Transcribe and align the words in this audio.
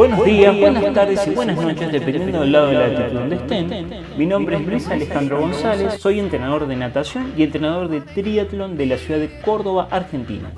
Buenos 0.00 0.24
días, 0.24 0.58
buenas 0.58 0.94
tardes 0.94 1.26
y 1.26 1.30
buenas 1.32 1.58
noches, 1.58 1.92
dependiendo 1.92 2.40
del 2.40 2.52
lado 2.52 2.68
de 2.68 2.72
la 2.72 2.88
latitud 2.88 3.18
donde 3.18 3.36
estén. 3.36 3.90
Mi 4.16 4.24
nombre 4.24 4.56
es 4.56 4.66
Luis 4.66 4.88
Alejandro 4.88 5.40
González, 5.40 6.00
soy 6.00 6.20
entrenador 6.20 6.66
de 6.66 6.74
natación 6.74 7.34
y 7.36 7.42
entrenador 7.42 7.88
de 7.88 8.00
triatlón 8.00 8.78
de 8.78 8.86
la 8.86 8.96
ciudad 8.96 9.20
de 9.20 9.28
Córdoba, 9.42 9.88
Argentina. 9.90 10.52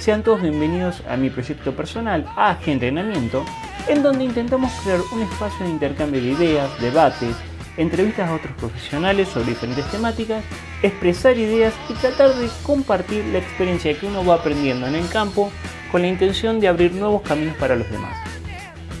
Sean 0.00 0.24
todos 0.24 0.42
bienvenidos 0.42 1.00
a 1.08 1.16
mi 1.16 1.30
proyecto 1.30 1.76
personal, 1.76 2.26
AG 2.34 2.70
Entrenamiento, 2.70 3.44
en 3.86 4.02
donde 4.02 4.24
intentamos 4.24 4.72
crear 4.82 4.98
un 5.12 5.22
espacio 5.22 5.64
de 5.64 5.70
intercambio 5.70 6.20
de 6.20 6.30
ideas, 6.30 6.80
debates, 6.80 7.36
entrevistas 7.76 8.28
a 8.28 8.34
otros 8.34 8.52
profesionales 8.54 9.28
sobre 9.28 9.50
diferentes 9.50 9.88
temáticas, 9.92 10.42
expresar 10.82 11.38
ideas 11.38 11.72
y 11.88 11.92
tratar 11.92 12.34
de 12.34 12.48
compartir 12.64 13.24
la 13.26 13.38
experiencia 13.38 13.96
que 13.96 14.06
uno 14.06 14.24
va 14.24 14.34
aprendiendo 14.34 14.88
en 14.88 14.96
el 14.96 15.08
campo 15.08 15.52
con 15.92 16.02
la 16.02 16.08
intención 16.08 16.58
de 16.58 16.66
abrir 16.66 16.94
nuevos 16.94 17.22
caminos 17.22 17.54
para 17.58 17.76
los 17.76 17.88
demás. 17.92 18.27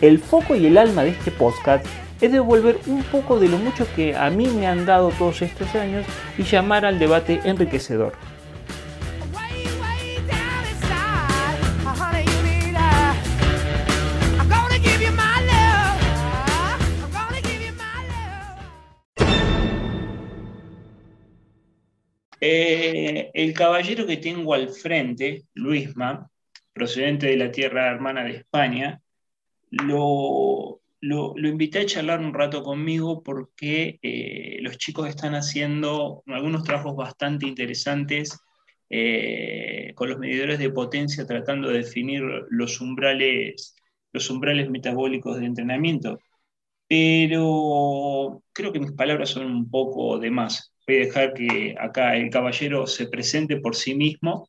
El 0.00 0.20
foco 0.20 0.54
y 0.54 0.64
el 0.64 0.78
alma 0.78 1.02
de 1.02 1.10
este 1.10 1.32
podcast 1.32 1.84
es 2.20 2.30
devolver 2.30 2.78
un 2.86 3.02
poco 3.02 3.40
de 3.40 3.48
lo 3.48 3.58
mucho 3.58 3.84
que 3.96 4.14
a 4.14 4.30
mí 4.30 4.46
me 4.46 4.68
han 4.68 4.86
dado 4.86 5.10
todos 5.10 5.42
estos 5.42 5.74
años 5.74 6.06
y 6.36 6.44
llamar 6.44 6.84
al 6.84 7.00
debate 7.00 7.40
enriquecedor. 7.44 8.12
Eh, 22.40 23.32
el 23.34 23.52
caballero 23.52 24.06
que 24.06 24.18
tengo 24.18 24.54
al 24.54 24.68
frente, 24.68 25.42
Luisma, 25.54 26.30
procedente 26.72 27.26
de 27.26 27.36
la 27.36 27.50
tierra 27.50 27.90
hermana 27.90 28.22
de 28.22 28.36
España, 28.36 29.00
lo, 29.70 30.80
lo, 31.00 31.34
invité 31.48 31.80
a 31.80 31.86
charlar 31.86 32.20
un 32.20 32.34
rato 32.34 32.62
conmigo 32.62 33.22
porque 33.22 33.98
eh, 34.02 34.58
los 34.62 34.78
chicos 34.78 35.08
están 35.08 35.34
haciendo 35.34 36.22
algunos 36.26 36.64
trabajos 36.64 36.96
bastante 36.96 37.46
interesantes 37.46 38.38
eh, 38.90 39.92
con 39.94 40.08
los 40.08 40.18
medidores 40.18 40.58
de 40.58 40.70
potencia, 40.70 41.26
tratando 41.26 41.68
de 41.68 41.78
definir 41.78 42.22
los 42.50 42.80
umbrales, 42.80 43.76
los 44.12 44.30
umbrales 44.30 44.70
metabólicos 44.70 45.38
de 45.38 45.46
entrenamiento. 45.46 46.18
Pero 46.88 48.42
creo 48.52 48.72
que 48.72 48.80
mis 48.80 48.92
palabras 48.92 49.30
son 49.30 49.46
un 49.46 49.70
poco 49.70 50.18
de 50.18 50.30
más. 50.30 50.72
Voy 50.86 50.96
a 50.96 51.00
dejar 51.00 51.34
que 51.34 51.74
acá 51.78 52.16
el 52.16 52.30
caballero 52.30 52.86
se 52.86 53.08
presente 53.08 53.58
por 53.58 53.76
sí 53.76 53.94
mismo 53.94 54.48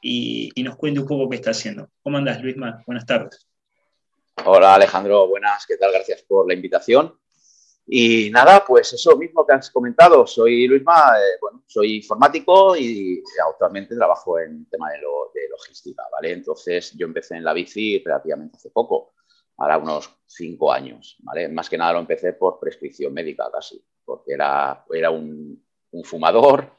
y, 0.00 0.50
y 0.54 0.62
nos 0.62 0.76
cuente 0.76 1.00
un 1.00 1.06
poco 1.06 1.28
qué 1.28 1.36
está 1.36 1.50
haciendo. 1.50 1.90
¿Cómo 2.02 2.18
andas, 2.18 2.42
Luisma? 2.42 2.82
Buenas 2.86 3.06
tardes. 3.06 3.53
Hola 4.42 4.74
Alejandro, 4.74 5.28
buenas, 5.28 5.64
¿qué 5.66 5.76
tal? 5.76 5.92
Gracias 5.92 6.22
por 6.22 6.46
la 6.46 6.54
invitación. 6.54 7.18
Y 7.86 8.30
nada, 8.30 8.64
pues 8.66 8.92
eso 8.92 9.16
mismo 9.16 9.46
que 9.46 9.54
has 9.54 9.70
comentado, 9.70 10.26
soy 10.26 10.66
Luisma, 10.66 11.14
eh, 11.18 11.38
bueno, 11.40 11.62
soy 11.66 11.96
informático 11.96 12.76
y 12.76 13.22
actualmente 13.48 13.94
trabajo 13.94 14.38
en 14.38 14.68
tema 14.68 14.90
de, 14.90 14.98
logística, 15.48 16.02
¿vale? 16.12 16.32
Entonces 16.32 16.92
yo 16.96 17.06
empecé 17.06 17.36
en 17.36 17.44
la 17.44 17.52
bici 17.52 18.02
relativamente 18.04 18.56
hace 18.56 18.70
poco, 18.70 19.14
ahora 19.56 19.78
unos 19.78 20.10
cinco 20.26 20.72
años, 20.72 21.16
¿vale? 21.20 21.48
Más 21.48 21.70
que 21.70 21.78
nada 21.78 21.92
lo 21.94 22.00
empecé 22.00 22.32
por 22.34 22.58
prescripción 22.58 23.14
médica 23.14 23.48
casi, 23.52 23.82
porque 24.04 24.34
era, 24.34 24.84
era 24.92 25.10
un, 25.10 25.62
fumador, 26.02 26.70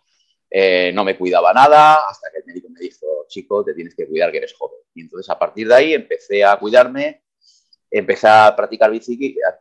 eh, 0.50 0.92
no 0.94 1.04
me 1.04 1.18
cuidaba 1.18 1.54
nada, 1.54 2.08
hasta 2.08 2.30
que 2.32 2.40
el 2.40 2.46
médico 2.46 2.68
me 2.70 2.82
dijo, 2.82 3.26
chico, 3.28 3.64
te 3.64 3.74
tienes 3.74 3.96
que 3.96 4.08
cuidar 4.08 4.32
que 4.32 4.38
eres 4.38 4.54
joven. 4.54 4.80
Y 4.94 5.02
entonces 5.02 5.30
a 5.30 5.40
partir 5.40 5.68
de 5.68 5.76
ahí 5.76 5.94
empecé 5.94 6.44
a 6.44 6.58
cuidarme 6.60 7.25
empecé 7.98 8.28
a 8.28 8.54
practicar 8.56 8.92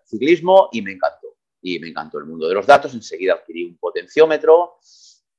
ciclismo 0.05 0.69
y 0.73 0.83
me 0.83 0.93
encantó. 0.93 1.37
Y 1.63 1.79
me 1.79 1.89
encantó 1.89 2.19
el 2.19 2.27
mundo 2.27 2.49
de 2.49 2.55
los 2.55 2.67
datos. 2.67 2.93
Enseguida 2.93 3.35
adquirí 3.35 3.65
un 3.65 3.77
potenciómetro 3.79 4.79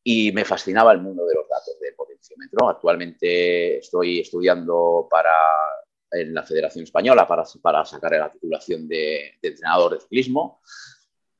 y 0.02 0.32
me 0.32 0.46
fascinaba 0.46 0.94
el 0.94 1.02
mundo 1.02 1.26
de 1.26 1.36
los 1.36 1.48
datos 1.50 1.78
del 1.80 1.94
potenciómetro. 1.94 2.70
Actualmente 2.70 3.80
estoy 3.80 4.22
estudiando 4.22 5.08
para, 5.10 5.34
en 6.12 6.34
la 6.34 6.44
Federación 6.44 6.86
Española 6.86 7.28
para, 7.28 7.44
para 7.62 7.84
sacar 7.84 8.14
la 8.14 8.32
titulación 8.32 8.88
de, 8.88 9.34
entrenador 9.42 9.96
de 9.96 10.00
ciclismo. 10.00 10.62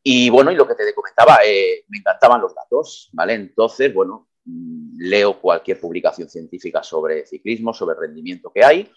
Y 0.04 0.30
bueno, 0.30 0.52
y 0.52 0.56
lo 0.56 0.68
que 0.68 0.76
te 0.76 0.94
comentaba, 0.94 1.40
eh, 1.46 1.86
me 1.88 2.00
encantaban 2.00 2.42
los 2.42 2.54
datos, 2.54 3.10
¿vale? 3.14 3.34
Entonces, 3.34 3.94
bueno, 3.94 4.28
mm, 4.44 4.98
leo 5.00 5.40
cualquier 5.40 5.80
publicación 5.80 6.30
científica 6.30 6.84
sobre 6.84 7.26
ciclismo, 7.26 7.74
sobre 7.74 7.96
rendimiento 7.98 8.52
que 8.54 8.64
hay 8.64 8.92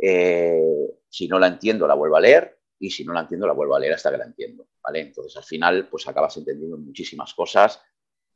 eh, 0.00 0.98
si 1.08 1.28
no 1.28 1.38
la 1.38 1.48
entiendo, 1.48 1.86
la 1.86 1.94
vuelvo 1.94 2.16
a 2.16 2.20
leer 2.20 2.58
y 2.78 2.90
si 2.90 3.04
no 3.04 3.12
la 3.12 3.20
entiendo, 3.20 3.46
la 3.46 3.52
vuelvo 3.52 3.74
a 3.74 3.80
leer 3.80 3.92
hasta 3.94 4.10
que 4.10 4.16
la 4.16 4.24
entiendo. 4.24 4.68
¿vale? 4.82 5.00
Entonces, 5.00 5.36
al 5.36 5.44
final, 5.44 5.88
pues 5.88 6.08
acabas 6.08 6.36
entendiendo 6.36 6.78
muchísimas 6.78 7.34
cosas 7.34 7.82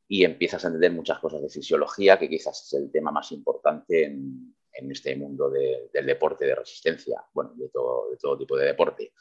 y 0.07 0.25
empiezas 0.25 0.65
a 0.65 0.69
entender 0.69 0.93
muchas 0.93 1.19
cosas 1.19 1.41
de 1.41 1.49
fisiología, 1.49 2.19
que 2.19 2.29
quizás 2.29 2.63
es 2.67 2.73
el 2.75 2.91
tema 2.91 3.11
más 3.11 3.33
importante 3.33 4.05
en, 4.05 4.55
este 4.91 5.15
mundo 5.15 5.49
del 5.51 6.05
deporte 6.05 6.45
de 6.45 6.57
resistencia, 6.57 7.25
bueno, 7.33 7.53
de 7.55 7.69
todo, 7.69 8.11
de 8.11 8.17
todo 8.17 8.37
tipo 8.37 8.57
de 8.57 8.67
deporte. 8.67 9.13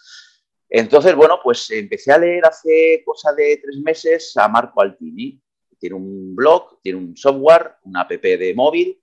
Entonces, 0.67 1.15
bueno, 1.15 1.39
pues 1.41 1.69
empecé 1.69 2.11
a 2.11 2.17
leer 2.17 2.43
hace 2.45 3.03
cosa 3.05 3.31
de 3.33 3.61
tres 3.63 3.77
meses 3.77 4.35
a 4.35 4.47
Marco 4.47 4.81
Altini. 4.81 5.39
Tiene 5.77 5.95
un 5.95 6.35
blog, 6.35 6.81
tiene 6.81 6.97
un 6.97 7.15
software, 7.15 7.75
una 7.83 8.01
app 8.01 8.11
de 8.11 8.53
móvil 8.55 9.02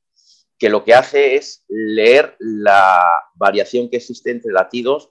que 0.61 0.69
lo 0.69 0.85
que 0.85 0.93
hace 0.93 1.37
es 1.37 1.65
leer 1.69 2.37
la 2.39 3.03
variación 3.35 3.89
que 3.89 3.97
existe 3.97 4.31
entre 4.31 4.53
latidos, 4.53 5.11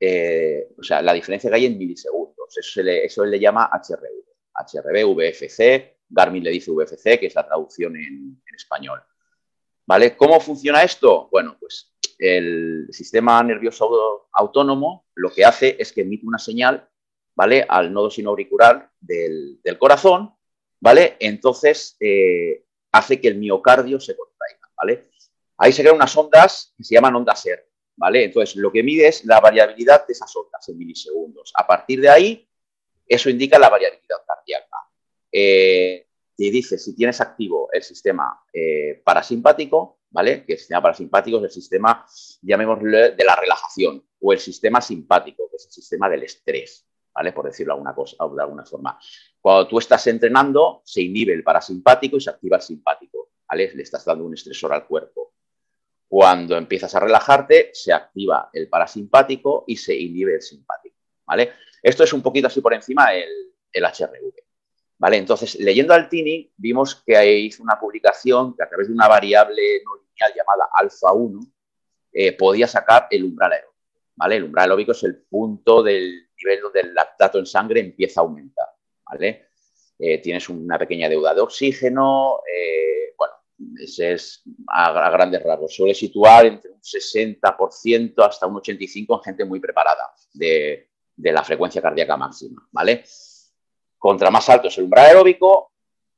eh, 0.00 0.70
o 0.78 0.82
sea, 0.82 1.02
la 1.02 1.12
diferencia 1.12 1.50
que 1.50 1.56
hay 1.56 1.66
en 1.66 1.76
milisegundos. 1.76 2.56
Eso 2.56 2.70
se 2.72 2.82
le, 2.82 3.04
eso 3.04 3.22
le 3.26 3.38
llama 3.38 3.70
HRV. 3.70 4.24
HRV, 4.54 5.14
VFC, 5.14 5.98
Garmin 6.08 6.42
le 6.42 6.50
dice 6.50 6.70
VFC, 6.70 7.20
que 7.20 7.26
es 7.26 7.34
la 7.34 7.46
traducción 7.46 7.96
en, 7.96 8.42
español. 8.56 9.00
¿Vale? 9.86 10.16
¿Cómo 10.16 10.40
funciona 10.40 10.82
esto? 10.82 11.28
Bueno, 11.30 11.58
pues 11.60 11.92
el 12.18 12.88
sistema 12.90 13.42
nervioso 13.42 14.28
autónomo 14.32 15.06
lo 15.14 15.30
que 15.30 15.44
hace 15.44 15.76
es 15.78 15.92
que 15.92 16.00
emite 16.00 16.26
una 16.26 16.38
señal, 16.38 16.88
¿vale? 17.36 17.64
Al 17.68 17.92
nodo 17.92 18.10
sinoauricular 18.10 18.90
del, 18.98 19.60
del 19.62 19.78
corazón, 19.78 20.34
¿vale? 20.80 21.16
Entonces 21.20 21.96
eh, 22.00 22.64
hace 22.90 23.20
que 23.20 23.28
el 23.28 23.36
miocardio 23.36 24.00
se 24.00 24.14
contraiga. 24.78 25.08
Ahí 25.58 25.72
se 25.72 25.82
crean 25.82 25.96
unas 25.96 26.16
ondas 26.16 26.72
que 26.76 26.84
se 26.84 26.94
llaman 26.94 27.16
ondas 27.16 27.44
ER, 27.44 27.68
¿vale? 27.96 28.24
Entonces, 28.24 28.56
lo 28.56 28.70
que 28.70 28.82
mide 28.82 29.08
es 29.08 29.24
la 29.24 29.40
variabilidad 29.40 30.06
de 30.06 30.12
esas 30.12 30.34
ondas 30.36 30.68
en 30.68 30.78
milisegundos. 30.78 31.52
A 31.56 31.66
partir 31.66 32.00
de 32.00 32.08
ahí, 32.08 32.48
eso 33.06 33.28
indica 33.28 33.58
la 33.58 33.68
variabilidad 33.68 34.18
cardíaca. 34.26 34.76
Eh, 35.32 36.06
te 36.36 36.50
dice 36.50 36.78
si 36.78 36.94
tienes 36.94 37.20
activo 37.20 37.68
el 37.72 37.82
sistema 37.82 38.40
eh, 38.52 39.02
parasimpático, 39.04 39.98
¿vale? 40.10 40.44
Que 40.44 40.52
el 40.52 40.58
sistema 40.58 40.82
parasimpático 40.82 41.38
es 41.38 41.44
el 41.44 41.50
sistema, 41.50 42.06
llamémosle, 42.42 43.10
de 43.10 43.24
la 43.24 43.34
relajación, 43.34 44.04
o 44.20 44.32
el 44.32 44.38
sistema 44.38 44.80
simpático, 44.80 45.48
que 45.50 45.56
es 45.56 45.66
el 45.66 45.72
sistema 45.72 46.08
del 46.08 46.22
estrés, 46.22 46.86
¿vale? 47.12 47.32
Por 47.32 47.46
decirlo 47.46 47.74
de 47.74 48.42
alguna 48.42 48.64
forma. 48.64 48.98
Cuando 49.40 49.66
tú 49.66 49.78
estás 49.78 50.06
entrenando, 50.06 50.82
se 50.84 51.02
inhibe 51.02 51.32
el 51.32 51.42
parasimpático 51.42 52.16
y 52.16 52.20
se 52.20 52.30
activa 52.30 52.56
el 52.56 52.62
simpático. 52.62 53.27
Le 53.52 53.82
estás 53.82 54.04
dando 54.04 54.24
un 54.24 54.34
estresor 54.34 54.72
al 54.72 54.86
cuerpo. 54.86 55.32
Cuando 56.06 56.56
empiezas 56.56 56.94
a 56.94 57.00
relajarte, 57.00 57.70
se 57.72 57.92
activa 57.92 58.50
el 58.52 58.68
parasimpático 58.68 59.64
y 59.66 59.76
se 59.76 59.94
inhibe 59.94 60.34
el 60.34 60.42
simpático, 60.42 60.96
¿vale? 61.26 61.52
Esto 61.82 62.04
es 62.04 62.12
un 62.12 62.22
poquito 62.22 62.46
así 62.46 62.60
por 62.60 62.72
encima 62.74 63.14
el, 63.14 63.28
el 63.72 63.84
HRV. 63.84 64.32
¿Vale? 64.98 65.16
Entonces, 65.16 65.54
leyendo 65.60 65.94
al 65.94 66.08
Tini, 66.08 66.52
vimos 66.56 66.96
que 67.06 67.38
hizo 67.38 67.62
una 67.62 67.78
publicación 67.78 68.56
que 68.56 68.64
a 68.64 68.68
través 68.68 68.88
de 68.88 68.94
una 68.94 69.06
variable 69.06 69.62
no 69.84 69.94
lineal 69.94 70.32
llamada 70.36 70.70
alfa 70.74 71.12
1 71.12 71.40
eh, 72.12 72.32
podía 72.32 72.66
sacar 72.66 73.06
el 73.10 73.24
umbral 73.24 73.52
aeróbico. 73.52 73.76
¿vale? 74.16 74.36
El 74.36 74.44
umbral 74.44 74.64
aeróbico 74.64 74.92
es 74.92 75.04
el 75.04 75.18
punto 75.18 75.84
del 75.84 76.28
nivel 76.36 76.60
donde 76.60 76.80
el 76.80 76.94
lactato 76.94 77.38
en 77.38 77.46
sangre 77.46 77.80
empieza 77.80 78.20
a 78.20 78.24
aumentar. 78.24 78.66
¿vale? 79.08 79.50
Eh, 80.00 80.18
tienes 80.18 80.48
una 80.48 80.76
pequeña 80.78 81.08
deuda 81.08 81.32
de 81.32 81.42
oxígeno, 81.42 82.40
eh, 82.52 82.97
ese 83.78 84.12
es 84.12 84.42
a, 84.68 85.10
grandes 85.10 85.42
rasgos. 85.42 85.74
Suele 85.74 85.94
situar 85.94 86.46
entre 86.46 86.70
un 86.70 86.80
60% 86.80 88.26
hasta 88.26 88.46
un 88.46 88.56
85% 88.56 89.18
en 89.18 89.22
gente 89.22 89.44
muy 89.44 89.60
preparada 89.60 90.12
de, 90.32 90.88
la 91.16 91.42
frecuencia 91.42 91.82
cardíaca 91.82 92.16
máxima, 92.16 92.68
¿vale? 92.70 93.04
Contra 93.98 94.30
más 94.30 94.48
alto 94.48 94.68
es 94.68 94.78
el 94.78 94.84
umbral 94.84 95.06
aeróbico, 95.06 95.72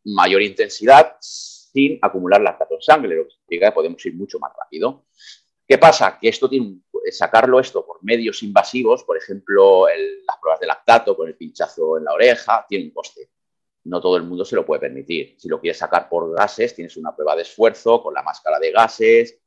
mayor 0.05 0.43
intensidad 0.43 1.17
sin 1.21 1.99
acumular 2.03 2.41
lactato 2.41 2.75
en 2.75 2.83
sangre, 2.83 3.17
lo 3.17 3.25
que 3.25 3.31
significa 3.31 3.67
que 3.69 3.75
podemos 3.75 4.05
ir 4.05 4.15
mucho 4.15 4.39
más 4.39 4.53
rápido. 4.57 5.07
¿Qué 5.67 5.79
pasa? 5.79 6.19
Que 6.21 6.29
esto 6.29 6.49
tiene 6.49 6.81
sacarlo 7.11 7.61
esto 7.61 7.87
por 7.87 8.03
medios 8.03 8.43
invasivos, 8.43 9.05
por 9.05 9.17
ejemplo, 9.17 9.87
las 9.89 10.37
pruebas 10.41 10.61
de 10.61 10.67
lactato 10.67 11.17
con 11.17 11.29
el 11.29 11.37
pinchazo 11.37 11.97
en 11.97 12.05
la 12.05 12.13
oreja, 12.13 12.67
tiene 12.69 12.87
un 12.87 12.91
coste 12.91 13.31
no 13.85 14.01
todo 14.01 14.17
el 14.17 14.25
mundo 14.25 14.45
se 14.45 14.57
lo 14.57 14.65
puede 14.65 14.81
permitir. 14.81 15.35
Si 15.39 15.49
lo 15.49 15.61
quieres 15.61 15.79
sacar 15.79 16.09
por 16.09 16.35
gases, 16.35 16.75
tienes 16.75 16.97
una 16.97 17.15
prueba 17.15 17.37
de 17.37 17.43
esfuerzo 17.43 18.03
con 18.03 18.15
la 18.15 18.23
máscara 18.23 18.59
de 18.59 18.71
gases, 18.73 19.41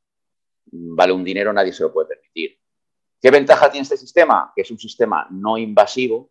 vale 0.66 1.12
un 1.12 1.24
dinero, 1.24 1.52
nadie 1.52 1.72
se 1.72 1.82
lo 1.82 1.92
puede 1.92 2.08
permitir. 2.08 2.58
¿Qué 3.20 3.30
ventaja 3.30 3.70
tiene 3.70 3.82
este 3.82 3.96
sistema? 3.96 4.52
Que 4.54 4.62
es 4.62 4.70
un 4.70 4.78
sistema 4.78 5.26
no 5.30 5.56
invasivo, 5.56 6.30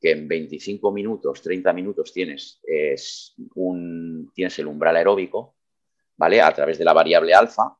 que 0.00 0.12
en 0.12 0.26
25 0.26 0.90
minutos, 0.92 1.42
30 1.42 1.72
minutos 1.72 2.12
tienes, 2.12 2.60
es 2.62 3.34
un, 3.54 4.30
tienes 4.34 4.58
el 4.58 4.66
umbral 4.66 4.96
aeróbico, 4.96 5.56
¿vale? 6.16 6.40
A 6.40 6.52
través 6.54 6.78
de 6.78 6.84
la 6.84 6.94
variable 6.94 7.34
alfa. 7.34 7.76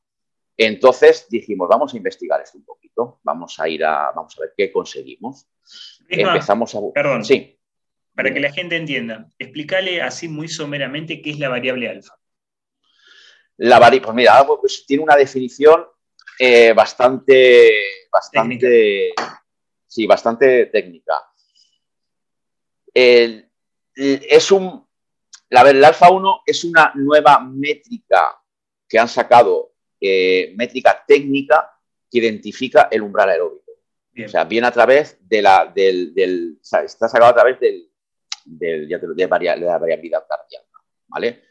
Entonces 0.56 1.26
dijimos, 1.30 1.68
vamos 1.68 1.94
a 1.94 1.96
investigar 1.96 2.40
esto 2.42 2.58
un 2.58 2.64
poquito, 2.64 3.20
vamos 3.22 3.58
a 3.58 3.68
ir 3.68 3.82
a, 3.82 4.12
vamos 4.14 4.36
a 4.36 4.42
ver 4.42 4.52
qué 4.54 4.70
conseguimos. 4.70 5.46
Empezamos 6.06 6.74
a... 6.74 6.80
Perdón. 6.92 7.24
Sí. 7.24 7.58
Para 8.14 8.34
que 8.34 8.40
la 8.40 8.52
gente 8.52 8.76
entienda, 8.76 9.28
explícale 9.38 10.02
así 10.02 10.28
muy 10.28 10.48
someramente 10.48 11.22
qué 11.22 11.30
es 11.30 11.38
la 11.38 11.48
variable 11.48 11.88
alfa. 11.88 12.18
La 13.56 13.78
variable, 13.78 14.06
pues 14.06 14.14
mira, 14.14 14.46
pues 14.60 14.84
tiene 14.86 15.02
una 15.02 15.16
definición 15.16 15.86
eh, 16.38 16.72
bastante, 16.72 17.70
bastante, 18.10 19.12
sí, 19.86 20.06
bastante 20.06 20.66
técnica. 20.66 21.22
es 22.94 24.50
un, 24.50 24.86
la, 25.50 25.68
el 25.68 25.84
alfa 25.84 26.10
1 26.10 26.42
es 26.46 26.64
una 26.64 26.92
nueva 26.94 27.40
métrica 27.40 28.40
que 28.88 28.98
han 28.98 29.08
sacado, 29.08 29.74
eh, 30.00 30.54
métrica 30.56 31.04
técnica 31.06 31.70
que 32.10 32.18
identifica 32.18 32.88
el 32.90 33.02
umbral 33.02 33.28
aeróbico. 33.28 33.72
O 34.24 34.28
sea, 34.28 34.44
viene 34.44 34.66
a 34.66 34.72
través 34.72 35.18
de 35.20 35.42
la, 35.42 35.70
del, 35.74 36.14
del 36.14 36.58
está 36.62 37.08
sacado 37.08 37.26
a 37.26 37.34
través 37.34 37.60
del, 37.60 37.89
del 38.44 38.88
de, 38.88 38.98
de, 38.98 39.26
la 39.26 39.78
variabilidad 39.78 40.26
cardíaca, 40.26 40.82
¿vale? 41.08 41.44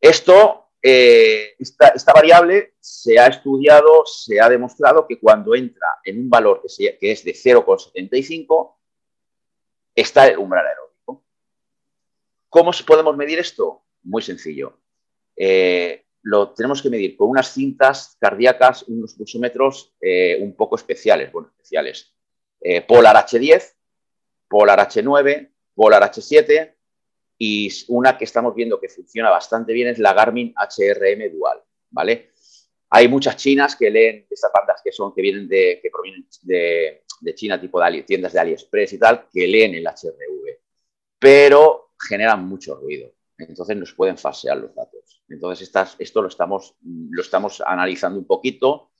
Esto 0.00 0.68
eh, 0.80 1.56
esta, 1.58 2.12
variable 2.12 2.74
se 2.80 3.18
ha 3.18 3.26
estudiado, 3.26 4.06
se 4.06 4.40
ha 4.40 4.48
demostrado 4.48 5.06
que 5.06 5.18
cuando 5.18 5.54
entra 5.54 5.86
en 6.04 6.20
un 6.20 6.30
valor 6.30 6.62
que, 6.62 6.96
es 7.00 7.24
de 7.24 7.32
0,75, 7.32 8.76
está 9.94 10.28
el 10.28 10.38
umbral 10.38 10.66
aeróbico. 10.66 11.24
¿Cómo 12.48 12.70
podemos 12.86 13.16
medir 13.16 13.40
esto? 13.40 13.82
Muy 14.04 14.22
sencillo. 14.22 14.78
Eh, 15.36 16.04
lo 16.22 16.52
tenemos 16.52 16.80
que 16.80 16.90
medir 16.90 17.16
con 17.16 17.28
unas 17.28 17.52
cintas 17.52 18.16
cardíacas, 18.20 18.84
unos 18.84 19.14
pulsómetros 19.14 19.94
eh, 20.00 20.38
un 20.40 20.54
poco 20.54 20.76
especiales, 20.76 21.32
bueno, 21.32 21.48
especiales. 21.48 22.14
Polar 22.88 23.14
H10, 23.14 23.72
Polar 24.48 24.80
H9, 24.80 25.52
Polar 25.78 26.02
H7, 26.02 26.74
y 27.38 27.70
una 27.86 28.18
que 28.18 28.24
estamos 28.24 28.52
viendo 28.52 28.80
que 28.80 28.88
funciona 28.88 29.30
bastante 29.30 29.72
bien 29.72 29.86
es 29.86 30.00
la 30.00 30.12
Garmin 30.12 30.52
HRM 30.56 31.32
Dual, 31.32 31.62
¿vale? 31.90 32.32
Hay 32.90 33.06
muchas 33.06 33.36
chinas 33.36 33.76
que 33.76 33.88
leen 33.88 34.26
estas 34.28 34.50
bandas 34.52 34.80
que 34.82 34.90
son, 34.90 35.14
que 35.14 35.22
vienen 35.22 35.46
de, 35.46 35.78
que 35.80 35.88
provienen 35.88 36.26
de, 36.42 37.04
China, 37.36 37.60
tipo 37.60 37.80
de 37.80 38.02
tiendas 38.02 38.32
de 38.32 38.40
AliExpress 38.40 38.94
y 38.94 38.98
tal, 38.98 39.28
que 39.32 39.46
leen 39.46 39.76
el 39.76 39.86
HRV, 39.86 40.58
pero 41.16 41.92
generan 42.08 42.48
mucho 42.48 42.74
ruido. 42.74 43.12
Entonces 43.38 43.76
nos 43.76 43.92
pueden 43.92 44.18
falsear 44.18 44.56
los 44.56 44.74
datos. 44.74 45.22
Entonces 45.28 45.70
esto 46.00 46.22
lo 46.22 46.26
estamos, 46.26 46.74
lo 46.82 47.22
estamos 47.22 47.60
analizando 47.60 48.18
un 48.18 48.26
poquito. 48.26 48.90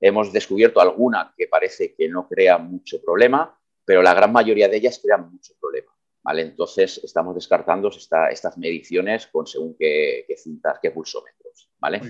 Hemos 0.00 0.32
descubierto 0.32 0.80
alguna 0.80 1.34
que 1.36 1.48
parece 1.48 1.96
que 1.96 2.08
no 2.08 2.28
crea 2.28 2.58
mucho 2.58 3.02
problema, 3.02 3.58
pero 3.84 4.02
la 4.02 4.14
gran 4.14 4.30
mayoría 4.30 4.68
de 4.68 4.76
ellas 4.76 5.00
crean 5.02 5.32
mucho 5.32 5.54
problema. 5.60 5.97
Entonces 6.36 7.00
estamos 7.02 7.34
descartando 7.34 7.88
estas 7.88 8.58
mediciones 8.58 9.26
con 9.28 9.46
según 9.46 9.76
qué, 9.78 10.26
cintas, 10.36 10.78
qué 10.80 10.90
pulsómetros, 10.90 11.70
¿vale? 11.78 12.02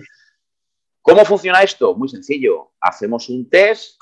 ¿Cómo 1.00 1.24
funciona 1.24 1.62
esto? 1.62 1.94
Muy 1.94 2.08
sencillo. 2.08 2.72
Hacemos 2.80 3.28
un 3.28 3.48
test, 3.48 4.00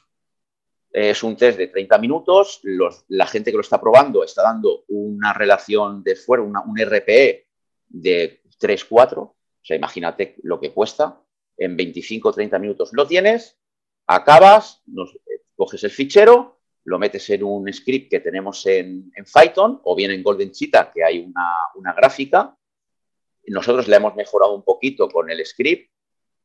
es 0.91 1.23
un 1.23 1.37
test 1.37 1.59
de 1.59 1.69
30 1.69 1.99
minutos, 1.99 2.61
la 3.09 3.27
gente 3.27 3.51
que 3.51 3.57
lo 3.57 3.61
está 3.61 3.79
probando 3.79 4.25
está 4.25 4.43
dando 4.43 4.85
una 4.89 5.35
relación 5.35 6.03
de 6.03 6.17
fuera, 6.17 6.43
un 6.43 6.79
RPE 6.79 7.47
de 7.89 8.43
3-4, 8.59 9.19
o 9.19 9.37
sea, 9.63 9.77
imagínate 9.77 10.37
lo 10.43 10.59
que 10.59 10.73
cuesta, 10.73 11.21
en 11.59 11.77
25 11.77 12.33
30 12.33 12.59
minutos 12.59 12.91
lo 12.93 13.07
tienes, 13.07 13.59
acabas, 14.07 14.83
coges 15.55 15.85
el 15.85 15.91
fichero, 15.91 16.56
lo 16.87 17.01
metes 17.01 17.29
en 17.31 17.43
un 17.43 17.71
script 17.73 18.09
que 18.09 18.21
tenemos 18.21 18.65
en, 18.67 19.13
Python 19.35 19.81
o 19.83 19.97
bien 19.97 20.13
en 20.13 20.23
Golden 20.23 20.53
Cheetah, 20.53 20.93
que 20.93 21.03
hay 21.03 21.19
una, 21.19 21.93
gráfica. 21.93 22.57
Nosotros 23.49 23.89
le 23.89 23.97
hemos 23.97 24.15
mejorado 24.15 24.55
un 24.55 24.63
poquito 24.63 25.09
con 25.09 25.29
el 25.29 25.45
script. 25.45 25.91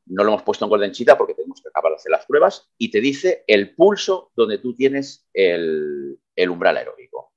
No 0.06 0.24
lo 0.24 0.30
hemos 0.30 0.42
puesto 0.42 0.64
en 0.64 0.70
Golden 0.70 0.90
Cheetah 0.90 1.16
porque 1.16 1.34
tenemos 1.34 1.62
que 1.62 1.68
acabar 1.68 1.92
de 1.92 1.96
hacer 1.96 2.10
las 2.10 2.26
pruebas 2.26 2.68
y 2.76 2.90
te 2.90 3.00
dice 3.00 3.44
el 3.46 3.76
pulso 3.76 4.32
donde 4.34 4.58
tú 4.58 4.74
tienes 4.74 5.28
el, 5.32 6.18
umbral 6.48 6.76
aeróbico. 6.76 7.32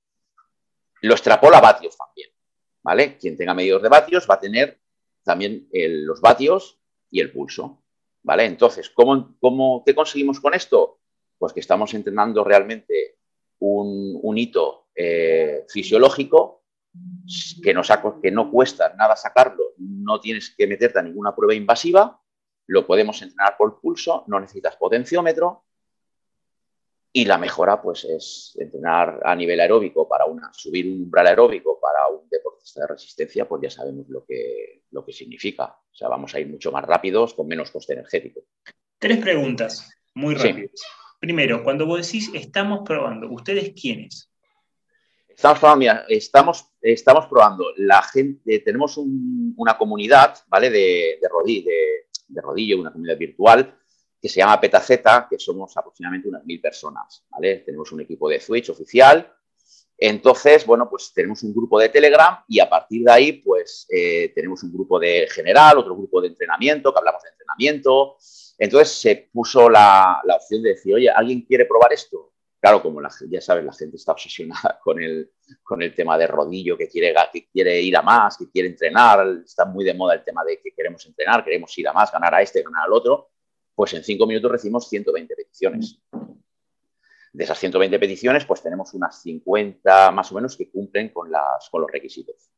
Lo 1.02 1.14
extrapola 1.14 1.60
a 1.60 1.62
vatios 1.62 1.96
también. 1.96 2.32
¿vale? 2.82 3.18
Quien 3.20 3.38
tenga 3.38 3.54
medidor 3.54 3.84
de 3.84 3.90
vatios 3.90 4.28
va 4.28 4.36
a 4.36 4.40
tener 4.40 4.80
también 5.24 5.70
los 5.72 6.22
vatios 6.22 6.80
y 7.12 7.20
el 7.20 7.32
pulso. 7.32 7.84
¿vale? 8.24 8.46
Entonces, 8.46 8.90
¿cómo, 8.90 9.36
cómo, 9.40 9.84
¿qué 9.86 9.94
conseguimos 9.94 10.40
con 10.40 10.56
esto? 10.56 11.02
Pues 11.38 11.54
que 11.54 11.60
estamos 11.60 11.94
entrenando 11.94 12.44
realmente 12.44 13.18
un, 13.60 14.38
hito 14.38 14.88
eh, 14.96 15.66
fisiológico 15.70 16.64
que, 17.64 17.74
nos 17.74 17.90
que 18.22 18.32
no 18.32 18.52
cuesta 18.52 18.94
nada 18.96 19.16
sacarlo, 19.16 19.74
no 19.78 20.20
tienes 20.20 20.56
que 20.56 20.68
meterte 20.68 21.00
a 21.00 21.04
ninguna 21.04 21.36
prueba 21.36 21.54
invasiva, 21.54 22.22
lo 22.68 22.86
podemos 22.88 23.22
entrenar 23.22 23.56
por 23.58 23.80
pulso, 23.80 24.24
no 24.28 24.40
necesitas 24.40 24.76
potenciómetro 24.76 25.66
y 27.12 27.26
la 27.26 27.38
mejora 27.38 27.82
pues 27.82 28.04
es 28.04 28.58
entrenar 28.60 29.22
a 29.24 29.36
nivel 29.36 29.60
aeróbico 29.60 30.08
para 30.08 30.26
una, 30.26 30.52
subir 30.54 30.88
un 30.88 31.04
umbral 31.04 31.28
aeróbico 31.28 31.80
para 31.80 32.08
un 32.10 32.28
deportista 32.30 32.82
de 32.82 32.88
resistencia, 32.88 33.48
pues 33.48 33.62
ya 33.62 33.70
sabemos 33.70 34.10
lo 34.10 34.26
que, 34.26 34.84
lo 34.92 35.06
que 35.06 35.14
significa. 35.14 35.66
O 35.66 35.96
sea, 35.96 36.10
vamos 36.10 36.36
a 36.36 36.40
ir 36.40 36.48
mucho 36.48 36.72
más 36.74 36.84
rápidos 36.84 37.34
con 37.34 37.48
menos 37.48 37.72
coste 37.72 37.94
energético. 37.94 38.42
Tres 39.00 39.20
preguntas, 39.20 39.98
muy 40.14 40.36
rápidas. 40.36 40.82
Primero, 41.26 41.64
cuando 41.64 41.88
vos 41.88 42.06
decís 42.06 42.30
estamos 42.36 42.82
probando, 42.86 43.28
¿ustedes 43.32 43.74
quiénes? 43.74 44.30
Estamos 45.28 45.58
probando, 45.58 45.86
estamos, 46.08 46.68
estamos 46.80 47.26
probando. 47.26 47.66
La 47.78 48.04
gente, 48.04 48.60
tenemos 48.60 49.00
una 49.00 49.76
comunidad, 49.76 50.38
¿vale? 50.48 50.70
De, 50.70 51.18
de, 51.20 52.42
rodillo, 52.42 52.80
una 52.80 52.92
comunidad 52.92 53.18
virtual 53.18 53.76
que 54.22 54.30
se 54.30 54.40
llama 54.40 54.62
Petazeta, 54.62 55.26
que 55.28 55.40
somos 55.40 55.76
aproximadamente 55.76 56.30
unas 56.30 56.46
mil 56.46 56.62
personas, 56.62 57.26
¿vale? 57.32 57.64
Tenemos 57.66 57.92
un 57.92 58.02
equipo 58.02 58.30
de 58.30 58.40
Switch 58.40 58.70
oficial. 58.70 59.28
Entonces, 59.98 60.66
bueno, 60.66 60.90
pues 60.90 61.12
tenemos 61.14 61.42
un 61.44 61.54
grupo 61.54 61.80
de 61.80 61.90
Telegram 61.90 62.44
y 62.48 62.60
a 62.60 62.70
partir 62.70 63.04
de 63.06 63.12
ahí, 63.12 63.32
pues 63.34 63.88
eh, 63.90 64.32
tenemos 64.36 64.62
un 64.64 64.74
grupo 64.74 65.00
de 65.00 65.28
general, 65.32 65.78
otro 65.78 65.96
grupo 65.96 66.22
de 66.22 66.28
entrenamiento, 66.28 66.92
que 66.92 67.00
hablamos 67.00 67.24
de 67.24 67.30
entrenamiento, 67.30 68.18
entonces 68.58 68.90
se 68.90 69.30
puso 69.32 69.70
la, 69.70 70.22
opción 70.36 70.64
de 70.64 70.70
decir, 70.70 70.96
oye, 70.96 71.10
¿alguien 71.10 71.42
quiere 71.42 71.66
probar 71.66 71.94
esto? 71.94 72.34
Claro, 72.60 72.82
como 72.82 73.00
ya 73.30 73.42
sabes, 73.42 73.64
la 73.64 73.74
gente 73.74 73.96
está 73.96 74.12
obsesionada 74.12 74.80
con 74.84 75.02
el, 75.02 75.32
con 75.64 75.82
el 75.82 75.94
tema 75.94 76.18
de 76.18 76.28
rodillo, 76.28 76.78
que 76.78 76.90
quiere, 76.90 77.14
que 77.32 77.48
quiere 77.48 77.82
ir 77.82 77.96
a 77.96 78.02
más, 78.02 78.38
que 78.38 78.50
quiere 78.50 78.70
entrenar, 78.70 79.26
está 79.46 79.66
muy 79.66 79.86
de 79.86 79.94
moda 79.94 80.16
el 80.16 80.24
tema 80.24 80.44
de 80.44 80.60
que 80.60 80.72
queremos 80.72 81.06
entrenar, 81.06 81.44
queremos 81.44 81.78
ir 81.78 81.88
a 81.88 81.94
más, 81.94 82.12
ganar 82.12 82.36
a 82.36 82.42
este, 82.42 82.64
ganar 82.64 82.86
al 82.86 82.94
otro, 82.94 83.30
pues 83.74 83.94
en 83.94 84.04
cinco 84.04 84.26
minutos 84.26 84.52
recibimos 84.52 84.90
120 84.90 85.36
peticiones. 85.36 86.00
De 87.36 87.44
esas 87.44 87.60
120 87.60 88.00
peticiones, 88.00 88.46
pues 88.46 88.62
tenemos 88.62 88.94
unas 88.94 89.22
50 89.22 90.12
más 90.12 90.32
o 90.32 90.36
menos 90.36 90.56
que 90.56 90.70
cumplen 90.70 91.10
con, 91.10 91.30
las, 91.30 91.70
con 91.70 91.82
los 91.82 91.92
requisitos. 91.92 92.50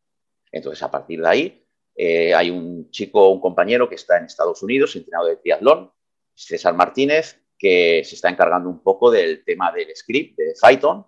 Entonces, 0.51 0.83
a 0.83 0.91
partir 0.91 1.19
de 1.19 1.27
ahí, 1.27 1.65
eh, 1.95 2.35
hay 2.35 2.51
un 2.51 2.91
chico, 2.91 3.29
un 3.29 3.41
compañero 3.41 3.89
que 3.89 3.95
está 3.95 4.17
en 4.17 4.25
Estados 4.25 4.61
Unidos, 4.61 4.95
entrenado 4.95 5.25
de 5.25 5.37
triatlón, 5.37 5.91
César 6.31 6.75
Martínez, 6.75 7.41
que 7.57 8.03
se 8.05 8.13
está 8.13 8.29
encargando 8.29 8.69
un 8.69 8.83
poco 8.83 9.09
del 9.09 9.43
tema 9.43 9.71
del 9.71 9.95
script 9.95 10.37
de 10.37 10.53
Python. 10.61 11.07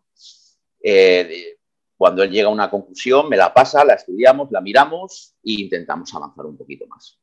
Eh, 0.82 1.60
cuando 1.96 2.24
él 2.24 2.32
llega 2.32 2.48
a 2.48 2.52
una 2.52 2.72
conclusión, 2.72 3.30
me 3.30 3.38
la 3.38 3.54
pasa, 3.54 3.86
la 3.86 3.94
estudiamos, 3.94 4.50
la 4.50 4.62
miramos 4.62 5.36
e 5.44 5.62
intentamos 5.62 6.12
avanzar 6.16 6.48
un 6.48 6.58
poquito 6.58 6.88
más. 6.88 7.19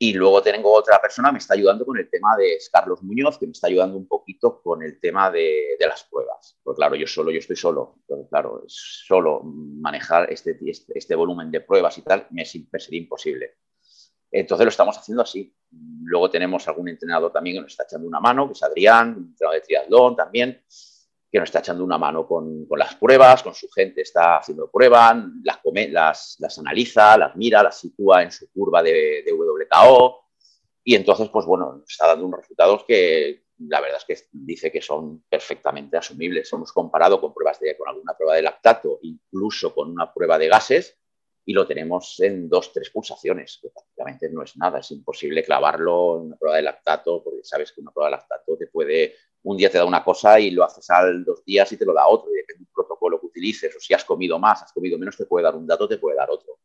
Y 0.00 0.12
luego 0.12 0.40
tengo 0.42 0.72
otra 0.72 1.00
persona 1.00 1.28
que 1.28 1.32
me 1.32 1.38
está 1.38 1.54
ayudando 1.54 1.84
con 1.84 1.98
el 1.98 2.08
tema 2.08 2.36
de 2.36 2.56
Carlos 2.72 3.02
Muñoz, 3.02 3.36
que 3.36 3.46
me 3.46 3.52
está 3.52 3.66
ayudando 3.66 3.96
un 3.96 4.06
poquito 4.06 4.62
con 4.62 4.82
el 4.82 5.00
tema 5.00 5.28
de, 5.30 5.76
las 5.80 6.04
pruebas. 6.04 6.56
Pues 6.62 6.76
claro, 6.76 6.94
yo 6.94 7.06
solo, 7.06 7.32
yo 7.32 7.38
estoy 7.38 7.56
solo. 7.56 7.96
Entonces, 8.02 8.28
claro, 8.28 8.62
solo 8.68 9.42
manejar 9.42 10.32
este, 10.32 10.56
este, 10.66 10.96
este, 10.96 11.14
volumen 11.16 11.50
de 11.50 11.62
pruebas 11.62 11.98
y 11.98 12.02
tal 12.02 12.28
me 12.30 12.44
sería 12.44 13.00
imposible. 13.00 13.56
Entonces 14.30 14.64
lo 14.64 14.70
estamos 14.70 14.96
haciendo 14.96 15.22
así. 15.22 15.52
Luego 16.02 16.30
tenemos 16.30 16.68
algún 16.68 16.88
entrenador 16.88 17.32
también 17.32 17.56
que 17.56 17.62
nos 17.62 17.72
está 17.72 17.82
echando 17.82 18.06
una 18.06 18.20
mano, 18.20 18.46
que 18.46 18.52
es 18.52 18.62
Adrián, 18.62 19.16
un 19.16 19.24
entrenador 19.30 19.60
de 19.60 19.66
triatlón 19.66 20.14
también 20.14 20.62
que 21.30 21.38
nos 21.38 21.48
está 21.48 21.58
echando 21.58 21.84
una 21.84 21.98
mano 21.98 22.26
con, 22.26 22.66
las 22.70 22.94
pruebas, 22.94 23.42
con 23.42 23.54
su 23.54 23.68
gente 23.68 24.00
está 24.02 24.38
haciendo 24.38 24.70
pruebas, 24.70 25.16
las, 25.42 26.36
las, 26.38 26.58
analiza, 26.58 27.18
las 27.18 27.36
mira, 27.36 27.62
las 27.62 27.78
sitúa 27.78 28.22
en 28.22 28.30
su 28.30 28.50
curva 28.50 28.82
de, 28.82 29.24
WKO 29.30 30.24
y 30.84 30.94
entonces, 30.94 31.28
pues 31.28 31.44
bueno, 31.44 31.82
está 31.86 32.06
dando 32.06 32.26
unos 32.26 32.40
resultados 32.40 32.84
que, 32.84 33.42
la 33.58 33.80
verdad 33.80 33.98
es 33.98 34.04
que 34.04 34.26
dice 34.32 34.70
que 34.70 34.80
son 34.80 35.24
perfectamente 35.28 35.96
asumibles. 35.96 36.52
Hemos 36.52 36.72
comparado 36.72 37.20
con 37.20 37.34
pruebas 37.34 37.58
de, 37.60 37.76
con 37.76 37.88
alguna 37.88 38.16
prueba 38.16 38.36
de 38.36 38.42
lactato, 38.42 38.98
incluso 39.02 39.74
con 39.74 39.90
una 39.90 40.12
prueba 40.12 40.38
de 40.38 40.48
gases, 40.48 40.96
y 41.44 41.52
lo 41.52 41.66
tenemos 41.66 42.20
en 42.20 42.48
dos, 42.48 42.72
tres 42.72 42.90
pulsaciones, 42.90 43.58
que 43.60 43.70
prácticamente 43.70 44.30
no 44.30 44.42
es 44.42 44.56
nada. 44.56 44.80
Es 44.80 44.90
imposible 44.90 45.42
clavarlo 45.42 46.18
en 46.18 46.26
una 46.26 46.36
prueba 46.36 46.56
de 46.56 46.62
lactato, 46.62 47.22
porque 47.24 47.42
sabes 47.42 47.72
que 47.72 47.80
una 47.80 47.90
prueba 47.90 48.10
de 48.10 48.16
lactato 48.16 48.56
te 48.56 48.66
puede, 48.68 49.14
un 49.42 49.56
día 49.56 49.70
te 49.70 49.78
da 49.78 49.84
una 49.84 50.04
cosa 50.04 50.38
y 50.40 50.50
lo 50.50 50.64
haces 50.64 50.88
al 50.90 51.24
dos 51.24 51.44
días 51.44 51.70
y 51.72 51.76
te 51.76 51.84
lo 51.84 51.94
da 51.94 52.06
otro, 52.06 52.30
y 52.32 52.36
depende 52.36 52.64
del 52.64 52.72
protocolo 52.74 53.20
que 53.20 53.26
utilices, 53.26 53.74
o 53.76 53.80
si 53.80 53.94
has 53.94 54.04
comido 54.04 54.38
más, 54.38 54.62
has 54.62 54.72
comido 54.72 54.98
menos, 54.98 55.16
te 55.16 55.26
puede 55.26 55.44
dar 55.44 55.54
un 55.54 55.66
dato, 55.66 55.88
te 55.88 55.98
puede 55.98 56.16
dar 56.16 56.30
otro. 56.30 56.58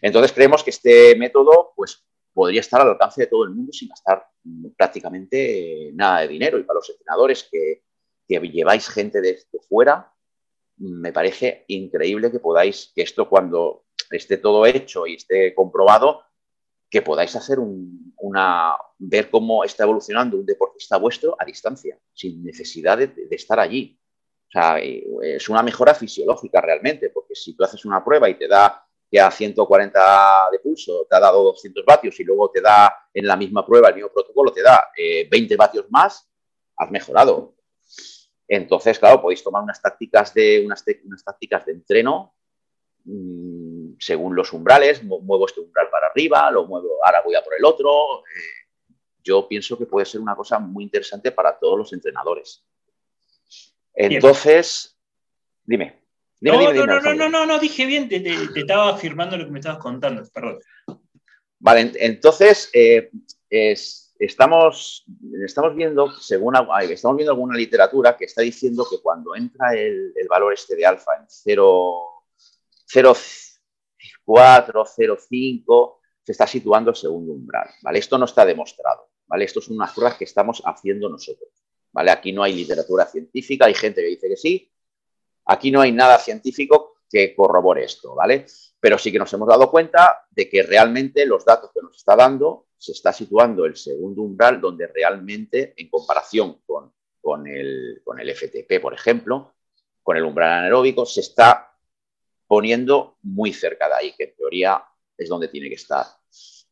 Entonces 0.00 0.32
creemos 0.32 0.62
que 0.62 0.70
este 0.70 1.16
método, 1.16 1.72
pues 1.74 2.06
podría 2.36 2.60
estar 2.60 2.82
al 2.82 2.90
alcance 2.90 3.22
de 3.22 3.28
todo 3.28 3.44
el 3.44 3.50
mundo 3.50 3.72
sin 3.72 3.88
gastar 3.88 4.28
prácticamente 4.76 5.90
nada 5.94 6.20
de 6.20 6.28
dinero. 6.28 6.58
Y 6.58 6.64
para 6.64 6.78
los 6.78 6.90
entrenadores 6.90 7.48
que, 7.50 7.82
lleváis 8.28 8.88
gente 8.90 9.22
de, 9.22 9.38
fuera, 9.66 10.12
me 10.76 11.14
parece 11.14 11.64
increíble 11.68 12.30
que 12.30 12.38
podáis, 12.38 12.92
que 12.94 13.00
esto 13.00 13.26
cuando 13.26 13.86
esté 14.10 14.36
todo 14.36 14.66
hecho 14.66 15.06
y 15.06 15.14
esté 15.14 15.54
comprobado, 15.54 16.24
que 16.88 17.02
podáis 17.02 17.34
hacer 17.36 17.58
una, 17.58 18.76
ver 18.98 19.30
cómo 19.30 19.64
está 19.64 19.84
evolucionando 19.84 20.36
un 20.36 20.46
deportista 20.46 20.96
vuestro 20.96 21.36
a 21.38 21.44
distancia, 21.44 21.98
sin 22.12 22.44
necesidad 22.44 22.98
de, 22.98 23.12
estar 23.30 23.58
allí. 23.58 23.98
O 24.48 24.50
sea, 24.50 24.78
es 24.78 25.48
una 25.48 25.62
mejora 25.62 25.94
fisiológica 25.94 26.60
realmente, 26.60 27.10
porque 27.10 27.34
si 27.34 27.56
tú 27.56 27.64
haces 27.64 27.84
una 27.84 28.04
prueba 28.04 28.28
y 28.28 28.34
te 28.34 28.46
da 28.46 28.86
que 29.10 29.20
a 29.20 29.30
140 29.30 30.48
de 30.50 30.58
pulso 30.58 31.06
te 31.08 31.16
ha 31.16 31.20
dado 31.20 31.42
200 31.44 31.84
vatios 31.84 32.18
y 32.18 32.24
luego 32.24 32.50
te 32.50 32.60
da 32.60 32.92
en 33.12 33.26
la 33.26 33.36
misma 33.36 33.64
prueba, 33.66 33.88
el 33.88 33.96
mismo 33.96 34.10
protocolo, 34.12 34.52
te 34.52 34.62
da 34.62 34.88
20 34.96 35.54
eh, 35.54 35.56
vatios 35.56 35.86
más, 35.90 36.28
has 36.76 36.90
mejorado. 36.90 37.54
Entonces, 38.48 38.98
claro, 38.98 39.20
podéis 39.20 39.42
tomar 39.42 39.62
unas 39.62 39.82
tácticas 39.82 40.32
de, 40.32 40.64
unas, 40.64 40.84
unas 41.04 41.24
tácticas 41.24 41.66
de 41.66 41.72
entreno 41.72 42.34
mm, 43.04 43.94
según 43.98 44.34
los 44.36 44.52
umbrales, 44.52 45.02
muevo 45.02 45.46
este 45.46 45.60
umbral 45.60 45.88
arriba, 46.16 46.50
lo 46.50 46.66
muevo, 46.66 47.04
ahora 47.04 47.22
voy 47.24 47.34
a 47.34 47.42
por 47.42 47.54
el 47.54 47.64
otro. 47.64 48.20
Eh, 48.20 48.68
yo 49.22 49.48
pienso 49.48 49.76
que 49.76 49.86
puede 49.86 50.06
ser 50.06 50.20
una 50.20 50.36
cosa 50.36 50.58
muy 50.58 50.84
interesante 50.84 51.32
para 51.32 51.58
todos 51.58 51.78
los 51.78 51.92
entrenadores. 51.92 52.64
Entonces, 53.94 54.96
dime 55.64 56.06
no, 56.40 56.72
no, 56.72 56.86
no, 56.86 57.00
no, 57.14 57.28
no, 57.28 57.44
no, 57.46 57.58
dije 57.58 57.84
bien, 57.86 58.08
te, 58.08 58.22
estaba 58.54 58.90
afirmando 58.90 59.36
lo 59.36 59.46
que 59.46 59.50
me 59.50 59.58
estabas 59.58 59.80
contando, 59.80 60.22
perdón. 60.32 60.60
Vale, 61.58 61.90
entonces 61.94 62.70
eh, 62.74 63.10
estamos, 64.18 65.04
estamos, 65.44 65.74
viendo, 65.74 66.12
según 66.12 66.54
estamos 66.90 67.16
viendo 67.16 67.32
alguna 67.32 67.56
literatura 67.56 68.16
que 68.16 68.26
está 68.26 68.42
diciendo 68.42 68.86
que 68.88 69.00
cuando 69.00 69.34
entra 69.34 69.74
el, 69.74 70.12
valor 70.28 70.52
este 70.52 70.76
de 70.76 70.84
alfa 70.84 71.16
en 71.16 71.26
0,4, 71.26 73.56
0,5, 74.26 75.95
se 76.26 76.32
está 76.32 76.46
situando 76.46 76.90
el 76.90 76.96
segundo 76.96 77.32
umbral. 77.32 77.70
¿vale? 77.82 78.00
Esto 78.00 78.18
no 78.18 78.24
está 78.24 78.44
demostrado. 78.44 79.08
¿vale? 79.26 79.44
Esto 79.44 79.60
son 79.60 79.76
unas 79.76 79.94
pruebas 79.94 80.18
que 80.18 80.24
estamos 80.24 80.60
haciendo 80.66 81.08
nosotros. 81.08 81.48
¿vale? 81.92 82.10
Aquí 82.10 82.32
no 82.32 82.42
hay 82.42 82.54
literatura 82.54 83.06
científica, 83.06 83.66
hay 83.66 83.74
gente 83.74 84.02
que 84.02 84.08
dice 84.08 84.28
que 84.28 84.36
sí, 84.36 84.72
Aquí 85.46 85.70
no 85.70 85.80
hay 85.80 85.92
nada 85.92 86.18
científico 86.18 86.96
que 87.08 87.34
corrobore 87.34 87.84
esto, 87.84 88.14
¿vale? 88.14 88.46
Pero 88.80 88.98
sí 88.98 89.12
que 89.12 89.18
nos 89.18 89.32
hemos 89.32 89.48
dado 89.48 89.70
cuenta 89.70 90.26
de 90.30 90.48
que 90.48 90.62
realmente 90.64 91.24
los 91.24 91.44
datos 91.44 91.70
que 91.72 91.80
nos 91.80 91.96
está 91.96 92.16
dando 92.16 92.66
se 92.76 92.92
está 92.92 93.12
situando 93.12 93.64
el 93.64 93.76
segundo 93.76 94.22
umbral 94.22 94.60
donde 94.60 94.88
realmente, 94.88 95.72
en 95.76 95.88
comparación 95.88 96.60
con, 96.66 96.92
con, 97.20 97.46
el, 97.46 98.02
con 98.04 98.20
el 98.20 98.34
FTP, 98.34 98.80
por 98.82 98.92
ejemplo, 98.92 99.54
con 100.02 100.16
el 100.16 100.24
umbral 100.24 100.50
anaeróbico, 100.50 101.06
se 101.06 101.20
está 101.20 101.72
poniendo 102.48 103.18
muy 103.22 103.52
cerca 103.52 103.88
de 103.88 103.94
ahí, 103.94 104.14
que 104.16 104.24
en 104.24 104.36
teoría 104.36 104.84
es 105.16 105.28
donde 105.28 105.48
tiene 105.48 105.68
que 105.68 105.74
estar. 105.76 106.06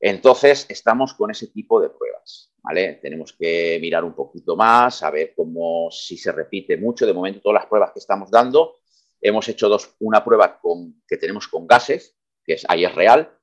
Entonces, 0.00 0.66
estamos 0.68 1.14
con 1.14 1.30
ese 1.30 1.48
tipo 1.48 1.80
de 1.80 1.90
pruebas. 1.90 2.54
¿vale? 2.64 2.94
Tenemos 2.94 3.34
que 3.34 3.78
mirar 3.80 4.04
un 4.04 4.14
poquito 4.14 4.56
más, 4.56 5.02
a 5.02 5.10
ver 5.10 5.34
cómo 5.36 5.90
si 5.90 6.16
se 6.16 6.32
repite 6.32 6.76
mucho. 6.78 7.06
De 7.06 7.12
momento, 7.12 7.40
todas 7.40 7.60
las 7.60 7.66
pruebas 7.66 7.92
que 7.92 7.98
estamos 7.98 8.30
dando, 8.30 8.78
hemos 9.20 9.46
hecho 9.48 9.68
dos, 9.68 9.94
una 10.00 10.24
prueba 10.24 10.58
con, 10.58 11.02
que 11.06 11.18
tenemos 11.18 11.46
con 11.46 11.66
gases, 11.66 12.16
que 12.42 12.54
es, 12.54 12.64
ahí 12.68 12.84
es 12.84 12.94
real, 12.94 13.38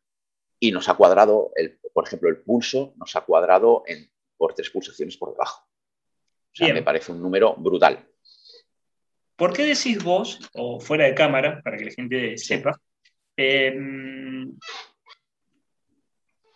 y 0.60 0.72
nos 0.72 0.90
ha 0.90 0.96
cuadrado, 0.96 1.52
el, 1.56 1.80
por 1.94 2.08
ejemplo, 2.08 2.30
el 2.30 2.42
pulso 2.42 2.94
nos 2.98 3.16
ha 3.16 3.22
cuadrado 3.22 3.84
en, 3.86 4.12
por 4.38 4.54
tres 4.56 4.72
pulsaciones 4.72 5.18
por 5.18 5.32
debajo. 5.32 5.64
O 5.64 6.56
sea, 6.56 6.74
me 6.74 6.84
parece 6.84 7.12
un 7.12 7.22
número 7.22 7.56
brutal. 7.56 8.06
¿Por 9.36 9.54
qué 9.54 9.64
decís 9.64 10.04
vos, 10.04 10.40
o 10.54 10.80
fuera 10.80 11.06
de 11.06 11.16
cámara, 11.16 11.62
para 11.64 11.78
que 11.78 11.86
la 11.86 11.92
gente 11.92 12.38
sepa, 12.38 12.80
eh, 13.38 13.74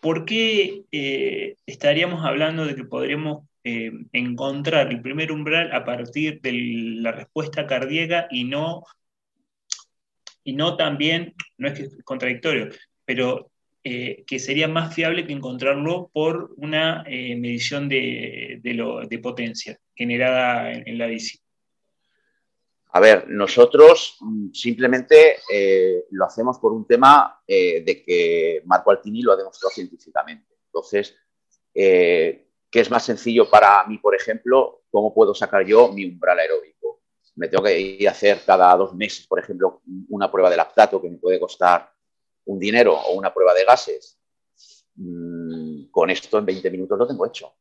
¿por 0.05 0.23
qué 0.23 0.83
eh, 0.91 1.55
estaríamos 1.65 2.23
hablando 2.23 2.63
de 2.63 2.75
que 2.75 2.83
podríamos 2.83 3.47
eh, 3.63 3.91
encontrar 4.13 4.91
el 4.91 5.01
primer 5.01 5.31
umbral 5.31 5.73
a 5.73 5.83
partir 5.83 6.39
de 6.41 6.53
la 7.01 7.11
respuesta 7.11 7.65
cardíaca 7.65 8.27
y 8.29 8.43
no, 8.43 8.83
y 10.43 10.53
no 10.53 10.77
también, 10.77 11.33
no 11.57 11.67
es 11.69 11.73
que 11.73 11.85
es 11.85 11.97
contradictorio, 12.03 12.69
pero 13.03 13.49
eh, 13.83 14.23
que 14.27 14.37
sería 14.37 14.67
más 14.67 14.93
fiable 14.93 15.25
que 15.25 15.33
encontrarlo 15.33 16.11
por 16.13 16.53
una 16.57 17.03
medición 17.07 17.89
de, 17.89 18.61
potencia 19.23 19.79
generada 19.95 20.71
en 20.71 20.99
la 20.99 21.07
bici? 21.07 21.39
A 22.95 23.01
ver, 23.01 23.27
nosotros 23.27 24.15
mm, 24.21 24.53
simplemente 24.53 25.39
eh, 25.51 26.05
lo 26.11 26.23
hacemos 26.23 26.59
por 26.59 26.71
un 26.71 26.87
tema 26.87 27.41
eh, 27.45 27.83
de 27.83 28.01
que 28.01 28.61
Marco 28.63 28.89
Altini 28.89 29.21
lo 29.21 29.33
ha 29.33 29.35
demostrado 29.35 29.69
científicamente. 29.71 30.55
Entonces, 30.67 31.13
eh, 31.73 32.47
¿qué 32.71 32.79
es 32.79 32.89
más 32.89 33.03
sencillo 33.03 33.49
para 33.49 33.85
mí, 33.85 33.97
por 33.97 34.15
ejemplo? 34.15 34.83
¿Cómo 34.89 35.13
puedo 35.13 35.35
sacar 35.35 35.65
yo 35.65 35.91
mi 35.91 36.05
umbral 36.05 36.39
aeróbico? 36.39 37.01
Me 37.35 37.49
tengo 37.49 37.65
que 37.65 37.77
ir 37.77 38.07
a 38.07 38.11
hacer 38.11 38.39
cada 38.45 38.73
dos 38.77 38.95
meses, 38.95 39.27
por 39.27 39.39
ejemplo, 39.41 39.81
una 40.07 40.31
prueba 40.31 40.49
de 40.49 40.55
lactato 40.55 41.01
que 41.01 41.09
me 41.09 41.17
puede 41.17 41.37
costar 41.37 41.91
un 42.45 42.57
dinero 42.57 42.97
o 42.97 43.11
una 43.11 43.33
prueba 43.33 43.53
de 43.53 43.65
gases. 43.65 44.17
Mm, 44.95 45.87
con 45.91 46.09
esto 46.11 46.37
en 46.37 46.45
20 46.45 46.71
minutos 46.71 46.97
lo 46.97 47.05
tengo 47.05 47.25
hecho. 47.25 47.55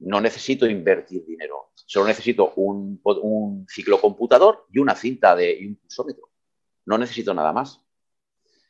No 0.00 0.20
necesito 0.20 0.66
invertir 0.66 1.24
dinero 1.26 1.68
Solo 1.90 2.06
necesito 2.06 2.52
un, 2.56 3.00
un 3.02 3.66
ciclocomputador 3.66 4.66
y 4.70 4.78
una 4.78 4.94
cinta 4.94 5.34
de, 5.34 5.58
un 5.66 5.76
pulsómetro. 5.76 6.28
No 6.84 6.98
necesito 6.98 7.32
nada 7.32 7.50
más. 7.50 7.80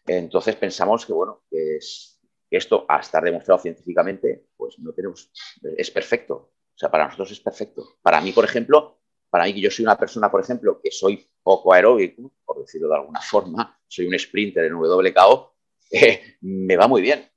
Entonces 0.06 0.54
pensamos 0.54 1.04
que, 1.04 1.12
bueno, 1.12 1.42
que 1.50 1.78
es, 1.78 2.20
esto, 2.48 2.86
a 2.88 3.00
estar 3.00 3.24
demostrado 3.24 3.60
científicamente, 3.60 4.46
pues 4.56 4.78
no 4.78 4.92
tenemos, 4.92 5.32
es 5.76 5.90
perfecto. 5.90 6.34
O 6.34 6.78
sea, 6.78 6.92
para 6.92 7.06
nosotros 7.06 7.32
es 7.32 7.40
perfecto. 7.40 7.96
Para 8.02 8.20
mí, 8.20 8.30
por 8.30 8.44
ejemplo, 8.44 9.00
para 9.28 9.46
mí 9.46 9.54
que 9.54 9.62
yo 9.62 9.70
soy 9.72 9.84
una 9.84 9.98
persona, 9.98 10.30
por 10.30 10.40
ejemplo, 10.40 10.80
que 10.80 10.92
soy 10.92 11.28
poco 11.42 11.74
aeróbico, 11.74 12.32
por 12.44 12.60
decirlo 12.60 12.88
de 12.88 12.98
alguna 12.98 13.20
forma, 13.20 13.80
soy 13.88 14.06
un 14.06 14.16
sprinter 14.16 14.64
en 14.66 14.74
WKO, 14.74 15.56
eh, 15.90 16.36
me 16.42 16.76
va 16.76 16.86
muy 16.86 17.02
bien, 17.02 17.28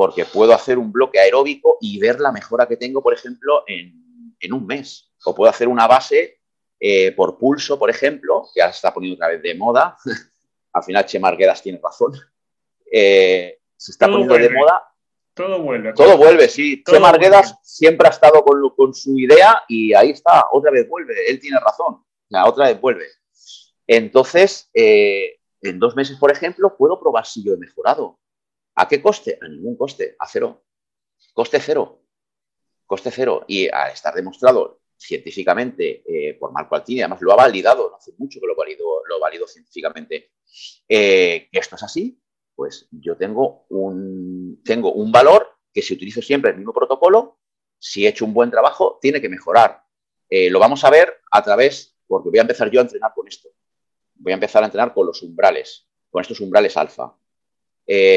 porque 0.00 0.24
puedo 0.24 0.54
hacer 0.54 0.78
un 0.78 0.90
bloque 0.90 1.20
aeróbico 1.20 1.76
y 1.78 1.98
ver 1.98 2.20
la 2.20 2.32
mejora 2.32 2.66
que 2.66 2.78
tengo, 2.78 3.02
por 3.02 3.12
ejemplo, 3.12 3.64
en, 3.66 4.34
en 4.40 4.52
un 4.54 4.66
mes. 4.66 5.12
O 5.26 5.34
puedo 5.34 5.50
hacer 5.50 5.68
una 5.68 5.86
base 5.86 6.40
eh, 6.80 7.12
por 7.12 7.36
pulso, 7.36 7.78
por 7.78 7.90
ejemplo, 7.90 8.48
que 8.54 8.62
ahora 8.62 8.72
se 8.72 8.76
está 8.76 8.94
poniendo 8.94 9.16
otra 9.16 9.28
vez 9.28 9.42
de 9.42 9.54
moda. 9.54 9.98
Al 10.72 10.84
final, 10.84 11.04
Che 11.04 11.18
Marguedas 11.18 11.60
tiene 11.60 11.78
razón. 11.82 12.14
Eh, 12.90 13.58
se 13.76 13.92
está 13.92 14.06
poniendo 14.06 14.38
de 14.38 14.48
moda. 14.48 14.82
Todo 15.34 15.60
vuelve. 15.60 15.92
Todo 15.92 16.16
vuelve, 16.16 16.48
sí. 16.48 16.82
che 16.82 16.98
Marguedas 16.98 17.58
siempre 17.62 18.08
ha 18.08 18.10
estado 18.10 18.42
con, 18.42 18.94
su 18.94 19.18
idea 19.18 19.64
y 19.68 19.92
ahí 19.92 20.12
está, 20.12 20.46
otra 20.50 20.70
vez 20.70 20.88
vuelve. 20.88 21.28
Él 21.28 21.38
tiene 21.38 21.60
razón. 21.60 22.02
La 22.30 22.48
otra 22.48 22.68
vez 22.68 22.80
vuelve. 22.80 23.04
Entonces, 23.86 24.70
eh, 24.72 25.40
en 25.60 25.78
dos 25.78 25.94
meses, 25.94 26.16
por 26.16 26.32
ejemplo, 26.32 26.74
puedo 26.74 26.98
probar 26.98 27.26
si 27.26 27.44
yo 27.44 27.52
he 27.52 27.58
mejorado. 27.58 28.18
¿A 28.74 28.88
qué 28.88 29.02
coste? 29.02 29.38
A 29.40 29.48
ningún 29.48 29.76
coste, 29.76 30.16
a 30.18 30.26
cero. 30.26 30.64
Coste 31.34 31.60
cero. 31.60 32.02
Coste 32.86 33.10
cero. 33.10 33.44
Y 33.46 33.68
al 33.68 33.92
estar 33.92 34.14
demostrado 34.14 34.80
científicamente 34.96 36.02
eh, 36.06 36.34
por 36.34 36.52
Marco 36.52 36.76
Altini, 36.76 37.00
además 37.00 37.22
lo 37.22 37.32
ha 37.32 37.36
validado, 37.36 37.88
no 37.90 37.96
hace 37.96 38.12
mucho 38.18 38.38
que 38.38 38.46
lo 38.46 38.54
validó, 38.54 39.02
lo 39.06 39.46
científicamente, 39.46 40.32
eh, 40.88 41.48
que 41.50 41.58
esto 41.58 41.76
es 41.76 41.82
así, 41.82 42.20
pues 42.54 42.86
yo 42.90 43.16
tengo 43.16 43.64
un, 43.70 44.60
tengo 44.62 44.92
un 44.92 45.10
valor 45.10 45.48
que 45.72 45.80
si 45.80 45.94
utilizo 45.94 46.20
siempre 46.20 46.50
el 46.50 46.58
mismo 46.58 46.74
protocolo, 46.74 47.38
si 47.78 48.04
he 48.04 48.08
hecho 48.10 48.26
un 48.26 48.34
buen 48.34 48.50
trabajo, 48.50 48.98
tiene 49.00 49.20
que 49.20 49.28
mejorar. 49.28 49.82
Eh, 50.28 50.50
lo 50.50 50.58
vamos 50.58 50.84
a 50.84 50.90
ver 50.90 51.20
a 51.30 51.42
través, 51.42 51.96
porque 52.06 52.28
voy 52.28 52.38
a 52.38 52.42
empezar 52.42 52.70
yo 52.70 52.80
a 52.80 52.82
entrenar 52.82 53.12
con 53.14 53.26
esto. 53.26 53.48
Voy 54.16 54.32
a 54.32 54.34
empezar 54.34 54.62
a 54.62 54.66
entrenar 54.66 54.92
con 54.92 55.06
los 55.06 55.22
umbrales, 55.22 55.88
con 56.10 56.20
estos 56.20 56.40
umbrales 56.40 56.76
alfa. 56.76 57.16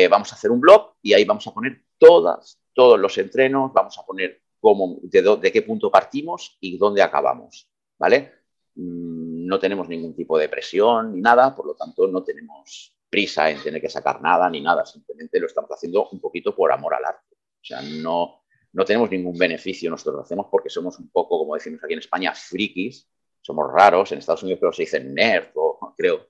Vamos 0.10 0.32
a 0.32 0.36
hacer 0.36 0.52
un 0.52 0.62
blog 0.62 0.94
y 1.02 1.14
ahí 1.14 1.26
vamos 1.26 1.48
a 1.48 1.54
poner 1.54 1.84
todas, 1.98 2.60
todos 2.74 3.00
los 3.00 3.18
entrenos, 3.18 3.72
vamos 3.74 3.98
a 3.98 4.06
poner 4.06 4.42
cómo, 4.60 5.00
de, 5.02 5.52
qué 5.52 5.62
punto 5.62 5.92
partimos 5.92 6.58
y 6.60 6.78
dónde 6.78 7.02
acabamos, 7.02 7.70
¿vale? 7.98 8.32
Mm, 8.76 9.46
no 9.46 9.60
tenemos 9.60 9.90
ningún 9.90 10.16
tipo 10.16 10.38
de 10.38 10.50
presión 10.50 11.14
ni 11.14 11.22
nada, 11.22 11.56
por 11.56 11.66
lo 11.66 11.76
tanto 11.76 12.08
no 12.08 12.24
tenemos 12.24 12.96
prisa 13.10 13.50
en 13.50 13.62
tener 13.62 13.82
que 13.82 13.90
sacar 13.90 14.22
nada 14.22 14.50
ni 14.50 14.62
nada, 14.62 14.86
simplemente 14.86 15.40
lo 15.40 15.48
estamos 15.48 15.70
haciendo 15.72 16.08
un 16.10 16.20
poquito 16.20 16.56
por 16.56 16.72
amor 16.72 16.96
al 16.96 17.06
arte. 17.06 17.36
O 17.36 17.66
sea, 17.66 17.82
no, 17.82 18.44
no 18.74 18.86
tenemos 18.86 19.10
ningún 19.10 19.38
beneficio, 19.38 19.90
nosotros 19.90 20.16
lo 20.16 20.22
hacemos 20.22 20.48
porque 20.50 20.70
somos 20.70 20.98
un 20.98 21.10
poco, 21.10 21.38
como 21.38 21.56
decimos 21.56 21.84
aquí 21.84 21.94
en 21.94 22.00
España, 22.00 22.34
frikis, 22.34 23.08
somos 23.42 23.72
raros, 23.72 24.12
en 24.12 24.20
Estados 24.20 24.44
Unidos 24.44 24.60
pero 24.60 24.74
se 24.74 24.84
dice 24.84 25.00
nerd, 25.00 25.52
o, 25.56 25.94
creo. 25.96 26.28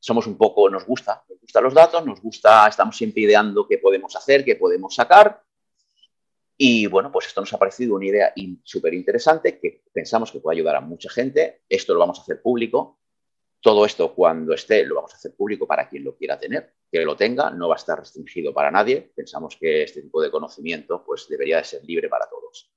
Somos 0.00 0.26
un 0.26 0.36
poco, 0.36 0.70
nos 0.70 0.86
gusta, 0.86 1.24
nos 1.28 1.40
gustan 1.40 1.64
los 1.64 1.74
datos, 1.74 2.06
nos 2.06 2.20
gusta, 2.20 2.68
estamos 2.68 2.96
siempre 2.96 3.22
ideando 3.22 3.66
qué 3.66 3.78
podemos 3.78 4.14
hacer, 4.14 4.44
qué 4.44 4.56
podemos 4.56 4.94
sacar. 4.94 5.42
Y 6.56 6.86
bueno, 6.86 7.12
pues 7.12 7.26
esto 7.26 7.40
nos 7.40 7.52
ha 7.52 7.58
parecido 7.58 7.94
una 7.94 8.06
idea 8.06 8.32
súper 8.64 8.94
interesante 8.94 9.58
que 9.60 9.84
pensamos 9.92 10.32
que 10.32 10.40
puede 10.40 10.58
ayudar 10.58 10.76
a 10.76 10.80
mucha 10.80 11.08
gente. 11.08 11.62
Esto 11.68 11.94
lo 11.94 12.00
vamos 12.00 12.18
a 12.18 12.22
hacer 12.22 12.42
público. 12.42 12.98
Todo 13.60 13.84
esto 13.84 14.14
cuando 14.14 14.54
esté 14.54 14.84
lo 14.84 14.96
vamos 14.96 15.12
a 15.14 15.16
hacer 15.16 15.34
público 15.34 15.66
para 15.66 15.88
quien 15.88 16.04
lo 16.04 16.16
quiera 16.16 16.38
tener, 16.38 16.74
que 16.90 17.04
lo 17.04 17.16
tenga, 17.16 17.50
no 17.50 17.68
va 17.68 17.74
a 17.74 17.78
estar 17.78 17.98
restringido 17.98 18.52
para 18.52 18.70
nadie. 18.70 19.12
Pensamos 19.14 19.56
que 19.56 19.82
este 19.82 20.02
tipo 20.02 20.20
de 20.22 20.30
conocimiento 20.30 21.04
pues 21.04 21.28
debería 21.28 21.58
de 21.58 21.64
ser 21.64 21.84
libre 21.84 22.08
para 22.08 22.28
todos. 22.28 22.70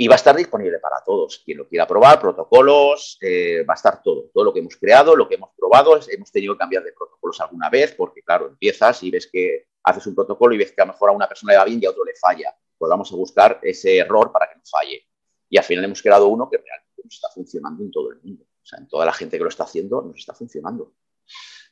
Y 0.00 0.06
va 0.06 0.14
a 0.14 0.22
estar 0.22 0.36
disponible 0.36 0.78
para 0.78 1.02
todos. 1.04 1.42
Quien 1.44 1.58
lo 1.58 1.66
quiera 1.66 1.84
probar, 1.84 2.20
protocolos, 2.20 3.18
eh, 3.20 3.64
va 3.68 3.74
a 3.74 3.74
estar 3.74 4.00
todo. 4.00 4.30
Todo 4.32 4.44
lo 4.44 4.52
que 4.52 4.60
hemos 4.60 4.76
creado, 4.76 5.16
lo 5.16 5.28
que 5.28 5.34
hemos 5.34 5.50
probado, 5.56 5.98
hemos 6.08 6.30
tenido 6.30 6.54
que 6.54 6.58
cambiar 6.58 6.84
de 6.84 6.92
protocolos 6.92 7.40
alguna 7.40 7.68
vez, 7.68 7.96
porque 7.96 8.22
claro, 8.22 8.46
empiezas 8.46 9.02
y 9.02 9.10
ves 9.10 9.26
que 9.26 9.66
haces 9.82 10.06
un 10.06 10.14
protocolo 10.14 10.54
y 10.54 10.58
ves 10.58 10.70
que 10.70 10.82
a 10.82 10.84
lo 10.84 10.92
mejor 10.92 11.10
a 11.10 11.12
una 11.14 11.26
persona 11.26 11.52
le 11.52 11.58
va 11.58 11.64
bien 11.64 11.80
y 11.82 11.86
a 11.86 11.90
otro 11.90 12.04
le 12.04 12.14
falla. 12.14 12.56
Pues 12.78 12.88
vamos 12.88 13.12
a 13.12 13.16
buscar 13.16 13.58
ese 13.60 13.98
error 13.98 14.30
para 14.30 14.48
que 14.48 14.54
no 14.54 14.62
falle. 14.70 15.04
Y 15.50 15.58
al 15.58 15.64
final 15.64 15.84
hemos 15.84 16.00
creado 16.00 16.28
uno 16.28 16.48
que 16.48 16.58
realmente 16.58 17.02
nos 17.02 17.14
está 17.14 17.28
funcionando 17.30 17.82
en 17.82 17.90
todo 17.90 18.12
el 18.12 18.20
mundo. 18.22 18.44
O 18.44 18.66
sea, 18.66 18.78
en 18.78 18.86
toda 18.86 19.04
la 19.04 19.12
gente 19.12 19.36
que 19.36 19.42
lo 19.42 19.50
está 19.50 19.64
haciendo, 19.64 20.00
nos 20.00 20.16
está 20.16 20.32
funcionando. 20.32 20.94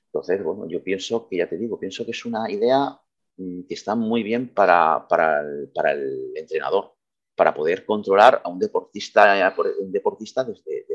Entonces, 0.07 0.43
bueno, 0.43 0.67
yo 0.69 0.83
pienso 0.83 1.29
que, 1.29 1.37
ya 1.37 1.49
te 1.49 1.59
digo, 1.59 1.79
pienso 1.79 2.05
que 2.05 2.11
es 2.11 2.25
una 2.25 2.51
idea 2.51 3.01
mm, 3.37 3.69
que 3.69 3.75
está 3.75 3.95
muy 3.95 4.25
bien 4.25 4.53
para, 4.53 5.07
para 5.07 5.93
el 5.93 6.33
entrenador 6.35 6.96
para 7.37 7.55
poder 7.55 7.85
controlar 7.85 8.41
a 8.43 8.49
un 8.49 8.59
deportista, 8.59 9.55
un 9.79 9.93
deportista 9.93 10.43
desde, 10.43 10.87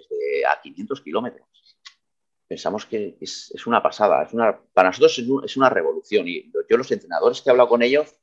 a 0.45 0.59
500 0.59 1.01
kilómetros. 1.01 1.47
Pensamos 2.47 2.85
que 2.85 3.15
es, 3.21 3.65
una 3.65 3.81
pasada, 3.81 4.23
es 4.23 4.33
una, 4.33 4.59
para 4.73 4.89
nosotros 4.89 5.17
es 5.45 5.55
una 5.55 5.69
revolución 5.69 6.27
y 6.27 6.51
yo 6.69 6.77
los 6.77 6.91
entrenadores 6.91 7.41
que 7.41 7.49
he 7.49 7.51
hablado 7.51 7.69
con 7.69 7.81
ellos 7.81 8.13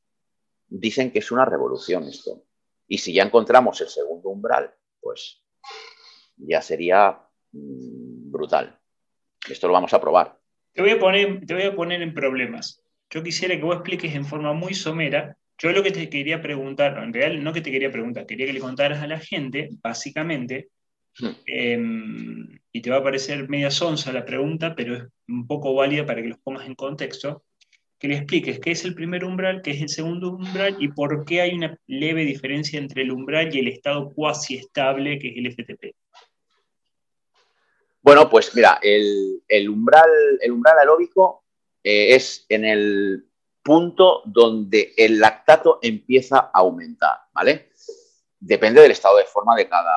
dicen 0.66 1.10
que 1.12 1.20
es 1.20 1.30
una 1.30 1.44
revolución 1.44 2.04
esto. 2.04 2.42
Y 2.88 2.98
si 2.98 3.14
ya 3.14 3.22
encontramos 3.22 3.80
el 3.80 3.88
segundo 3.88 4.28
umbral, 4.28 4.74
pues 5.00 5.42
ya 6.36 6.60
sería 6.60 7.20
mm, 7.52 8.30
brutal. 8.30 8.78
Esto 9.48 9.68
lo 9.68 9.72
vamos 9.72 9.94
a 9.94 10.00
probar. 10.00 10.38
Te 10.72 10.82
voy 10.82 10.90
a, 10.90 10.98
poner, 10.98 11.46
te 11.46 11.54
voy 11.54 11.62
a 11.62 11.74
poner 11.74 12.02
en 12.02 12.12
problemas. 12.12 12.82
Yo 13.10 13.22
quisiera 13.22 13.56
que 13.56 13.62
vos 13.62 13.76
expliques 13.76 14.14
en 14.14 14.26
forma 14.26 14.52
muy 14.52 14.74
somera 14.74 15.37
yo 15.58 15.72
lo 15.72 15.82
que 15.82 15.90
te 15.90 16.08
quería 16.08 16.40
preguntar, 16.40 16.96
en 17.02 17.12
realidad 17.12 17.42
no 17.42 17.52
que 17.52 17.60
te 17.60 17.72
quería 17.72 17.90
preguntar, 17.90 18.26
quería 18.26 18.46
que 18.46 18.52
le 18.52 18.60
contaras 18.60 19.02
a 19.02 19.06
la 19.08 19.18
gente, 19.18 19.68
básicamente, 19.82 20.68
hmm. 21.18 21.28
em, 21.46 22.58
y 22.72 22.80
te 22.80 22.90
va 22.90 22.98
a 22.98 23.02
parecer 23.02 23.48
media 23.48 23.70
sonsa 23.70 24.12
la 24.12 24.24
pregunta, 24.24 24.74
pero 24.76 24.96
es 24.96 25.02
un 25.26 25.46
poco 25.46 25.74
válida 25.74 26.06
para 26.06 26.22
que 26.22 26.28
los 26.28 26.38
pongas 26.38 26.66
en 26.66 26.74
contexto, 26.74 27.42
que 27.98 28.08
le 28.08 28.16
expliques 28.16 28.60
qué 28.60 28.70
es 28.70 28.84
el 28.84 28.94
primer 28.94 29.24
umbral, 29.24 29.60
qué 29.62 29.72
es 29.72 29.82
el 29.82 29.88
segundo 29.88 30.30
umbral 30.30 30.76
y 30.78 30.88
por 30.88 31.24
qué 31.24 31.40
hay 31.40 31.54
una 31.54 31.76
leve 31.88 32.24
diferencia 32.24 32.78
entre 32.78 33.02
el 33.02 33.10
umbral 33.10 33.54
y 33.54 33.58
el 33.58 33.68
estado 33.68 34.12
cuasi 34.14 34.56
estable 34.56 35.18
que 35.18 35.30
es 35.30 35.36
el 35.36 35.52
FTP. 35.52 35.96
Bueno, 38.00 38.30
pues 38.30 38.54
mira, 38.54 38.78
el, 38.80 39.68
umbral, 39.68 40.08
el 40.40 40.52
umbral 40.52 40.78
aeróbico 40.78 41.44
eh, 41.82 42.14
es 42.14 42.46
en 42.48 42.64
el 42.64 43.27
punto 43.62 44.22
donde 44.24 44.94
el 44.96 45.18
lactato 45.18 45.78
empieza 45.82 46.38
a 46.38 46.50
aumentar, 46.54 47.18
¿vale? 47.32 47.70
Depende 48.40 48.80
del 48.80 48.92
estado 48.92 49.18
de 49.18 49.24
forma 49.24 49.56
de 49.56 49.68
cada, 49.68 49.92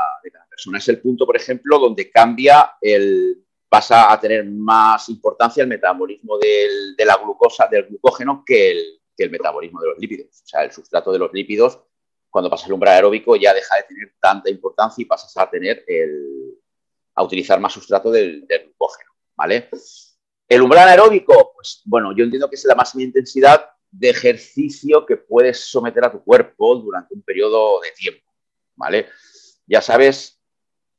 persona. 0.50 0.78
Es 0.78 0.88
el 0.90 1.02
punto, 1.02 1.26
por 1.26 1.36
ejemplo, 1.36 1.80
donde 1.80 2.10
cambia 2.10 2.74
el, 2.82 3.46
pasa 3.70 4.12
a 4.12 4.20
tener 4.20 4.46
más 4.46 5.08
importancia 5.10 5.64
el 5.64 5.70
metabolismo 5.70 6.38
de 6.38 7.06
la 7.06 7.18
glucosa, 7.18 7.68
del 7.68 7.88
glucógeno, 7.88 8.44
que 8.46 8.72
el, 8.72 8.98
metabolismo 9.30 9.80
de 9.80 9.90
los 9.90 10.00
lípidos. 10.00 10.42
O 10.44 10.48
sea, 10.48 10.64
el 10.64 10.72
sustrato 10.72 11.12
de 11.12 11.20
los 11.20 11.32
lípidos, 11.32 11.80
cuando 12.32 12.50
pasa 12.50 12.66
el 12.66 12.74
umbral 12.74 12.96
aeróbico, 12.96 13.36
ya 13.36 13.54
deja 13.54 13.76
de 13.76 13.84
tener 13.84 14.16
tanta 14.20 14.50
importancia 14.50 15.02
y 15.04 15.06
pasas 15.06 15.38
a 15.38 15.48
tener 15.48 15.84
el, 15.86 16.58
a 17.14 17.24
utilizar 17.24 17.60
más 17.60 17.72
sustrato 17.72 18.10
del 18.10 18.48
glucógeno, 18.48 19.12
¿vale? 19.36 19.70
El 20.52 20.62
umbral 20.62 20.90
aeróbico, 20.90 21.54
pues 21.56 21.82
bueno, 21.86 22.14
yo 22.14 22.26
entiendo 22.26 22.50
que 22.50 22.58
es 22.58 22.66
la 22.66 22.76
máxima 22.76 23.04
intensidad 23.04 23.70
de 23.90 24.10
ejercicio 24.10 25.06
que 25.06 25.16
puedes 25.16 25.72
someter 25.72 26.04
a 26.04 26.12
tu 26.12 26.22
cuerpo 26.26 26.76
durante 26.76 27.14
un 27.14 27.22
periodo 27.22 27.80
de 27.80 27.92
tiempo, 27.92 28.30
¿vale? 28.76 29.08
Ya 29.66 29.82
sabes 29.82 30.42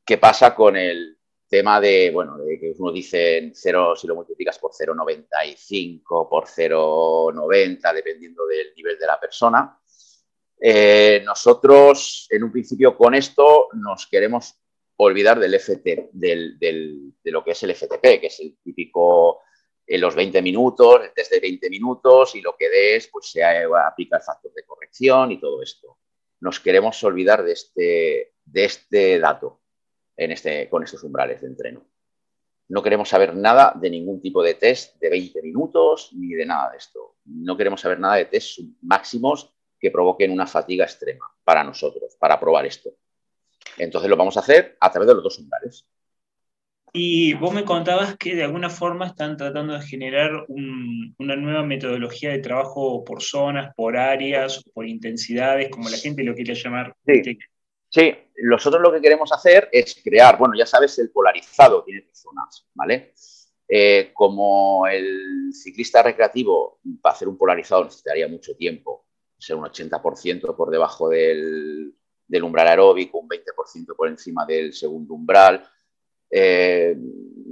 qué 0.06 0.16
pasa 0.16 0.54
con 0.54 0.74
el 0.74 1.18
tema 1.46 1.82
de, 1.82 2.10
bueno, 2.10 2.38
de 2.38 2.58
que 2.58 2.72
uno 2.78 2.92
dice 2.92 3.52
cero, 3.54 3.94
si 3.94 4.06
lo 4.06 4.14
multiplicas 4.14 4.58
por 4.58 4.72
0,95, 4.72 6.30
por 6.30 6.46
0,90, 6.46 7.92
dependiendo 7.92 8.46
del 8.46 8.72
nivel 8.74 8.98
de 8.98 9.06
la 9.06 9.20
persona. 9.20 9.78
Eh, 10.58 11.20
nosotros, 11.26 12.26
en 12.30 12.42
un 12.42 12.52
principio, 12.52 12.96
con 12.96 13.14
esto 13.14 13.68
nos 13.74 14.06
queremos 14.06 14.61
olvidar 15.04 15.38
del 15.38 15.54
FT, 15.54 16.10
de 16.12 17.12
lo 17.24 17.44
que 17.44 17.52
es 17.52 17.62
el 17.62 17.74
FTP, 17.74 18.20
que 18.20 18.26
es 18.26 18.40
el 18.40 18.56
típico 18.62 19.40
en 19.86 20.00
los 20.00 20.14
20 20.14 20.40
minutos, 20.42 21.02
el 21.02 21.12
test 21.12 21.32
de 21.32 21.40
20 21.40 21.68
minutos 21.70 22.34
y 22.34 22.40
lo 22.40 22.56
que 22.56 22.68
des, 22.68 23.08
pues 23.08 23.30
se 23.30 23.44
aplica 23.44 24.16
el 24.16 24.22
factor 24.22 24.52
de 24.54 24.64
corrección 24.64 25.32
y 25.32 25.40
todo 25.40 25.62
esto. 25.62 25.98
Nos 26.40 26.60
queremos 26.60 27.02
olvidar 27.04 27.42
de 27.42 27.52
este, 27.52 28.34
de 28.44 28.64
este 28.64 29.18
dato 29.18 29.60
en 30.16 30.32
este, 30.32 30.68
con 30.68 30.82
estos 30.82 31.02
umbrales 31.02 31.40
de 31.40 31.48
entreno. 31.48 31.86
No 32.68 32.82
queremos 32.82 33.08
saber 33.08 33.34
nada 33.34 33.74
de 33.78 33.90
ningún 33.90 34.20
tipo 34.20 34.42
de 34.42 34.54
test 34.54 34.98
de 34.98 35.10
20 35.10 35.42
minutos 35.42 36.10
ni 36.14 36.32
de 36.34 36.46
nada 36.46 36.70
de 36.70 36.78
esto. 36.78 37.16
No 37.24 37.56
queremos 37.56 37.80
saber 37.80 38.00
nada 38.00 38.16
de 38.16 38.26
test 38.26 38.60
máximos 38.80 39.54
que 39.78 39.90
provoquen 39.90 40.30
una 40.30 40.46
fatiga 40.46 40.84
extrema 40.84 41.26
para 41.44 41.64
nosotros, 41.64 42.16
para 42.18 42.38
probar 42.38 42.64
esto. 42.66 42.90
Entonces 43.78 44.10
lo 44.10 44.16
vamos 44.16 44.36
a 44.36 44.40
hacer 44.40 44.76
a 44.80 44.90
través 44.90 45.08
de 45.08 45.14
los 45.14 45.24
dos 45.24 45.38
umbrales. 45.38 45.86
Y 46.94 47.32
vos 47.34 47.54
me 47.54 47.64
contabas 47.64 48.16
que 48.18 48.34
de 48.34 48.44
alguna 48.44 48.68
forma 48.68 49.06
están 49.06 49.38
tratando 49.38 49.72
de 49.72 49.80
generar 49.80 50.44
una 50.48 51.36
nueva 51.36 51.62
metodología 51.62 52.30
de 52.30 52.40
trabajo 52.40 53.02
por 53.02 53.22
zonas, 53.22 53.74
por 53.74 53.96
áreas, 53.96 54.62
por 54.74 54.86
intensidades, 54.86 55.70
como 55.70 55.88
la 55.88 55.96
gente 55.96 56.22
lo 56.22 56.34
quiere 56.34 56.54
llamar. 56.54 56.94
Sí. 57.06 57.38
sí, 57.88 58.14
nosotros 58.42 58.82
lo 58.82 58.92
que 58.92 59.00
queremos 59.00 59.32
hacer 59.32 59.70
es 59.72 59.98
crear, 60.04 60.36
bueno, 60.36 60.54
ya 60.54 60.66
sabes, 60.66 60.98
el 60.98 61.10
polarizado 61.10 61.82
tiene 61.82 62.10
zonas, 62.12 62.66
¿vale? 62.74 63.14
Eh, 63.66 64.10
como 64.12 64.86
el 64.86 65.50
ciclista 65.54 66.02
recreativo, 66.02 66.80
para 67.00 67.14
hacer 67.14 67.26
un 67.26 67.38
polarizado 67.38 67.84
necesitaría 67.84 68.28
mucho 68.28 68.54
tiempo, 68.54 69.06
ser 69.38 69.56
un 69.56 69.64
80% 69.64 70.54
por 70.54 70.70
debajo 70.70 71.08
del, 71.08 71.94
del 72.26 72.44
umbral 72.44 72.68
aeróbico, 72.68 73.18
un 73.18 73.28
20% 73.28 73.94
por 73.96 74.08
encima 74.08 74.44
del 74.46 74.72
segundo 74.72 75.14
umbral. 75.14 75.66
Eh, 76.30 76.96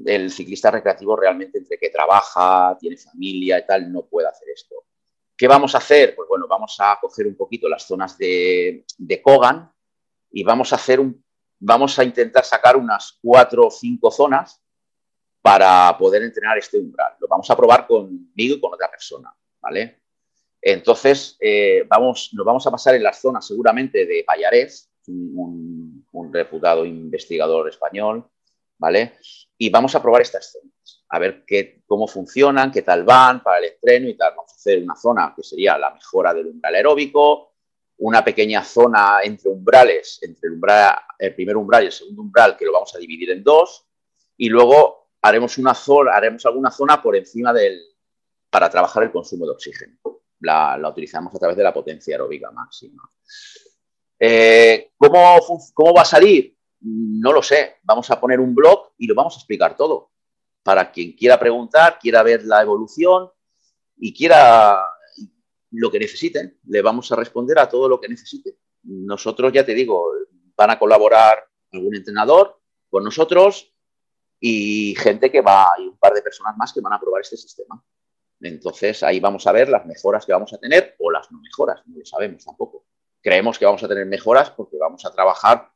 el 0.06 0.30
ciclista 0.30 0.70
recreativo 0.70 1.16
realmente 1.16 1.58
entre 1.58 1.78
que 1.78 1.90
trabaja, 1.90 2.76
tiene 2.78 2.96
familia 2.96 3.58
y 3.58 3.66
tal, 3.66 3.92
no 3.92 4.06
puede 4.06 4.28
hacer 4.28 4.48
esto. 4.54 4.76
¿Qué 5.36 5.46
vamos 5.48 5.74
a 5.74 5.78
hacer? 5.78 6.14
Pues 6.14 6.28
bueno, 6.28 6.46
vamos 6.48 6.76
a 6.80 6.98
coger 7.00 7.26
un 7.26 7.36
poquito 7.36 7.68
las 7.68 7.86
zonas 7.86 8.16
de, 8.16 8.84
de 8.96 9.22
Kogan 9.22 9.70
y 10.30 10.42
vamos 10.44 10.72
a 10.72 10.76
hacer 10.76 11.00
un, 11.00 11.22
vamos 11.58 11.98
a 11.98 12.04
intentar 12.04 12.44
sacar 12.44 12.76
unas 12.76 13.18
cuatro 13.22 13.66
o 13.66 13.70
cinco 13.70 14.10
zonas 14.10 14.62
para 15.42 15.96
poder 15.98 16.22
entrenar 16.22 16.58
este 16.58 16.78
umbral. 16.78 17.14
Lo 17.20 17.28
vamos 17.28 17.48
a 17.50 17.56
probar 17.56 17.86
conmigo 17.86 18.56
y 18.56 18.60
con 18.60 18.74
otra 18.74 18.90
persona, 18.90 19.34
¿vale? 19.60 19.99
Entonces, 20.62 21.36
eh, 21.40 21.84
vamos, 21.88 22.30
nos 22.34 22.44
vamos 22.44 22.66
a 22.66 22.70
pasar 22.70 22.94
en 22.94 23.02
las 23.02 23.20
zonas 23.20 23.46
seguramente 23.46 24.04
de 24.04 24.24
Payarés, 24.26 24.90
un, 25.06 26.06
reputado 26.32 26.84
investigador 26.84 27.68
español, 27.68 28.24
¿vale? 28.78 29.14
Y 29.58 29.68
vamos 29.68 29.94
a 29.94 30.02
probar 30.02 30.22
estas 30.22 30.52
zonas, 30.52 31.04
a 31.08 31.18
ver 31.18 31.44
qué, 31.44 31.82
cómo 31.86 32.06
funcionan, 32.06 32.70
qué 32.70 32.82
tal 32.82 33.02
van 33.02 33.42
para 33.42 33.58
el 33.58 33.64
estreno 33.64 34.08
y 34.08 34.16
tal. 34.16 34.34
Vamos 34.36 34.52
a 34.52 34.54
hacer 34.54 34.82
una 34.82 34.94
zona 34.94 35.32
que 35.34 35.42
sería 35.42 35.76
la 35.76 35.90
mejora 35.90 36.32
del 36.32 36.46
umbral 36.46 36.74
aeróbico, 36.76 37.54
una 37.98 38.22
pequeña 38.24 38.62
zona 38.62 39.20
entre 39.24 39.50
umbrales, 39.50 40.20
entre 40.22 40.48
el, 40.48 40.54
umbral, 40.54 40.94
el 41.18 41.34
primer 41.34 41.56
umbral 41.56 41.82
y 41.82 41.86
el 41.86 41.92
segundo 41.92 42.22
umbral, 42.22 42.56
que 42.56 42.64
lo 42.64 42.72
vamos 42.72 42.94
a 42.94 42.98
dividir 42.98 43.30
en 43.30 43.42
dos, 43.42 43.86
y 44.36 44.48
luego 44.48 45.08
haremos, 45.22 45.58
una 45.58 45.74
zona, 45.74 46.12
haremos 46.12 46.46
alguna 46.46 46.70
zona 46.70 47.02
por 47.02 47.16
encima 47.16 47.52
del, 47.52 47.80
para 48.50 48.70
trabajar 48.70 49.02
el 49.02 49.10
consumo 49.10 49.46
de 49.46 49.52
oxígeno 49.52 49.98
la, 50.40 50.80
utilizamos 50.88 51.34
a 51.34 51.38
través 51.38 51.56
de 51.56 51.62
la 51.62 51.72
potencia 51.72 52.14
aeróbica 52.14 52.50
máxima. 52.50 53.10
Eh, 54.18 54.92
¿cómo, 54.96 55.38
¿Cómo 55.74 55.94
va 55.94 56.02
a 56.02 56.06
salir? 56.06 56.56
No 56.80 57.32
lo 57.32 57.42
sé. 57.42 57.76
Vamos 57.82 58.10
a 58.10 58.20
poner 58.20 58.40
un 58.40 58.54
blog 58.54 58.92
y 58.98 59.06
lo 59.06 59.14
vamos 59.14 59.34
a 59.34 59.38
explicar 59.38 59.76
todo. 59.76 60.10
Para 60.62 60.90
quien 60.90 61.12
quiera 61.12 61.38
preguntar, 61.38 61.98
quiera 61.98 62.22
ver 62.22 62.44
la 62.44 62.62
evolución 62.62 63.30
y 63.96 64.12
quiera 64.14 64.82
lo 65.72 65.90
que 65.90 65.98
necesiten, 65.98 66.58
le 66.66 66.82
vamos 66.82 67.10
a 67.12 67.16
responder 67.16 67.58
a 67.58 67.68
todo 67.68 67.88
lo 67.88 68.00
que 68.00 68.08
necesite. 68.08 68.58
Nosotros, 68.82 69.52
ya 69.52 69.64
te 69.64 69.74
digo, 69.74 70.12
van 70.56 70.70
a 70.70 70.78
colaborar 70.78 71.44
algún 71.72 71.94
entrenador 71.94 72.60
con 72.88 73.04
nosotros 73.04 73.72
y 74.40 74.94
gente 74.98 75.30
que 75.30 75.42
va, 75.42 75.66
y 75.78 75.86
un 75.86 75.98
par 75.98 76.12
de 76.14 76.22
personas 76.22 76.56
más 76.56 76.72
que 76.72 76.80
van 76.80 76.94
a 76.94 77.00
probar 77.00 77.20
este 77.20 77.36
sistema. 77.36 77.82
Entonces 78.40 79.02
ahí 79.02 79.20
vamos 79.20 79.46
a 79.46 79.52
ver 79.52 79.68
las 79.68 79.86
mejoras 79.86 80.24
que 80.24 80.32
vamos 80.32 80.52
a 80.52 80.58
tener 80.58 80.96
o 80.98 81.10
las 81.10 81.30
no 81.30 81.40
mejoras, 81.40 81.82
no 81.86 81.98
lo 81.98 82.04
sabemos 82.04 82.44
tampoco. 82.44 82.84
Creemos 83.20 83.58
que 83.58 83.66
vamos 83.66 83.82
a 83.82 83.88
tener 83.88 84.06
mejoras 84.06 84.50
porque 84.50 84.78
vamos 84.78 85.04
a 85.04 85.12
trabajar 85.12 85.70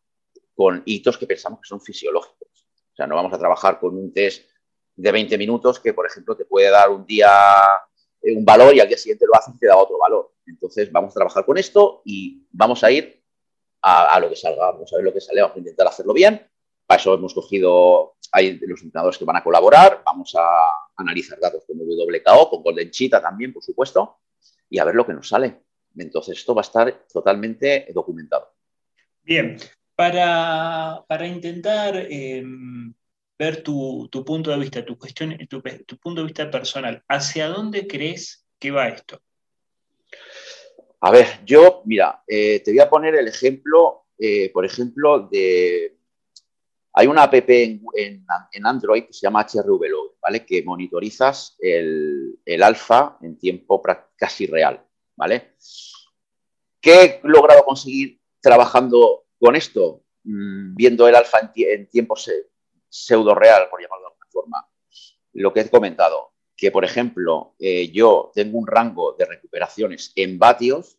con 0.54 0.82
hitos 0.86 1.18
que 1.18 1.26
pensamos 1.26 1.60
que 1.60 1.68
son 1.68 1.80
fisiológicos. 1.80 2.48
O 2.92 2.96
sea, 2.96 3.06
no 3.06 3.16
vamos 3.16 3.32
a 3.32 3.38
trabajar 3.38 3.78
con 3.80 3.96
un 3.96 4.12
test 4.12 4.48
de 4.96 5.12
20 5.12 5.36
minutos 5.36 5.80
que, 5.80 5.92
por 5.92 6.06
ejemplo, 6.06 6.36
te 6.36 6.44
puede 6.44 6.70
dar 6.70 6.88
un 6.90 7.04
día 7.04 7.28
eh, 8.22 8.36
un 8.36 8.44
valor 8.44 8.74
y 8.74 8.80
al 8.80 8.88
día 8.88 8.96
siguiente 8.96 9.26
lo 9.26 9.36
haces 9.36 9.54
y 9.54 9.58
te 9.58 9.66
da 9.66 9.76
otro 9.76 9.98
valor. 9.98 10.32
Entonces 10.46 10.90
vamos 10.90 11.12
a 11.12 11.14
trabajar 11.14 11.44
con 11.44 11.58
esto 11.58 12.02
y 12.04 12.46
vamos 12.52 12.84
a 12.84 12.90
ir 12.90 13.22
a, 13.82 14.18
lo 14.18 14.30
que 14.30 14.36
salga, 14.36 14.72
vamos 14.72 14.90
a 14.92 14.96
ver 14.96 15.04
lo 15.04 15.12
que 15.12 15.20
sale, 15.20 15.42
vamos 15.42 15.56
a 15.56 15.58
intentar 15.58 15.86
hacerlo 15.86 16.14
bien. 16.14 16.48
Para 16.86 17.00
eso 17.00 17.14
hemos 17.14 17.32
cogido, 17.32 18.16
hay 18.32 18.58
los 18.58 18.82
entrenadores 18.82 19.18
que 19.18 19.24
van 19.24 19.36
a 19.36 19.44
colaborar, 19.44 20.02
vamos 20.04 20.34
a 20.36 20.44
analizar 20.96 21.38
datos 21.40 21.64
con 21.66 21.78
WKO, 21.78 22.50
con 22.50 22.62
Golden 22.62 22.90
Cheetah 22.90 23.22
también, 23.22 23.52
por 23.52 23.62
supuesto, 23.62 24.18
y 24.68 24.78
a 24.78 24.84
ver 24.84 24.94
lo 24.94 25.06
que 25.06 25.14
nos 25.14 25.28
sale. 25.28 25.62
Entonces 25.96 26.38
esto 26.38 26.54
va 26.54 26.60
a 26.60 26.68
estar 26.68 27.06
totalmente 27.12 27.86
documentado. 27.94 28.52
Bien, 29.22 29.56
para, 29.94 31.26
intentar 31.26 31.96
em, 32.10 32.92
ver 33.38 33.62
tu, 33.62 34.10
punto 34.26 34.50
de 34.50 34.58
vista, 34.58 34.84
tu, 34.84 34.98
cuestión, 34.98 35.36
tu, 35.48 35.62
punto 35.98 36.20
de 36.20 36.26
vista 36.26 36.50
personal, 36.50 37.02
¿hacia 37.08 37.48
dónde 37.48 37.86
crees 37.86 38.44
que 38.58 38.70
va 38.70 38.88
esto? 38.88 39.20
A 41.00 41.10
ver, 41.10 41.26
yo, 41.44 41.82
mira, 41.84 42.22
eh, 42.26 42.60
te 42.60 42.72
voy 42.72 42.80
a 42.80 42.88
poner 42.90 43.14
el 43.14 43.28
ejemplo, 43.28 44.06
eh, 44.18 44.50
por 44.52 44.64
ejemplo, 44.64 45.28
de... 45.30 45.93
Hay 46.96 47.08
una 47.08 47.24
app 47.24 47.34
en, 47.34 47.82
Android 48.62 49.04
que 49.06 49.12
se 49.12 49.22
llama 49.22 49.44
HRVLog, 49.44 50.16
¿vale? 50.22 50.46
Que 50.46 50.62
monitorizas 50.62 51.56
el, 51.58 52.38
alfa 52.62 53.18
en 53.20 53.36
tiempo 53.36 53.82
casi 54.16 54.46
real, 54.46 54.80
¿vale? 55.16 55.56
¿Qué 56.80 57.02
he 57.02 57.20
logrado 57.24 57.64
conseguir 57.64 58.20
trabajando 58.40 59.24
con 59.40 59.56
esto? 59.56 60.04
Mm, 60.22 60.76
viendo 60.76 61.08
el 61.08 61.16
alfa 61.16 61.50
en, 61.56 61.88
tiempo 61.88 62.14
pseudo 62.88 63.34
real, 63.34 63.68
por 63.68 63.82
llamarlo 63.82 64.04
de 64.04 64.12
alguna 64.12 64.26
forma. 64.30 64.68
Lo 65.32 65.52
que 65.52 65.60
he 65.60 65.70
comentado, 65.70 66.34
que 66.56 66.70
por 66.70 66.84
ejemplo, 66.84 67.56
eh, 67.58 67.90
yo 67.90 68.30
tengo 68.32 68.56
un 68.56 68.68
rango 68.68 69.16
de 69.18 69.24
recuperaciones 69.24 70.12
en 70.14 70.38
vatios, 70.38 70.96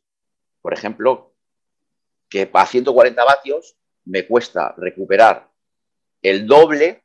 por 0.62 0.74
ejemplo, 0.74 1.36
que 2.28 2.50
a 2.52 2.66
140 2.66 3.24
vatios 3.24 3.78
me 4.04 4.28
cuesta 4.28 4.76
recuperar 4.78 5.55
el 6.30 6.48
doble 6.48 7.04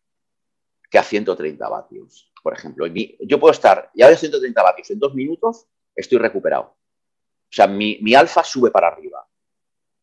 que 0.91 0.99
a 0.99 1.03
130 1.03 1.69
vatios, 1.69 2.33
por 2.43 2.55
ejemplo. 2.55 2.87
Yo 2.87 3.39
puedo 3.39 3.53
estar 3.53 3.91
ya 3.95 4.09
de 4.09 4.17
130 4.17 4.63
vatios 4.63 4.91
en 4.91 4.99
dos 4.99 5.15
minutos, 5.15 5.67
estoy 5.95 6.19
recuperado. 6.19 6.65
O 6.65 7.53
sea, 7.53 7.67
mi, 7.67 8.15
alfa 8.15 8.43
sube 8.45 8.71
para 8.71 8.89
arriba. 8.89 9.27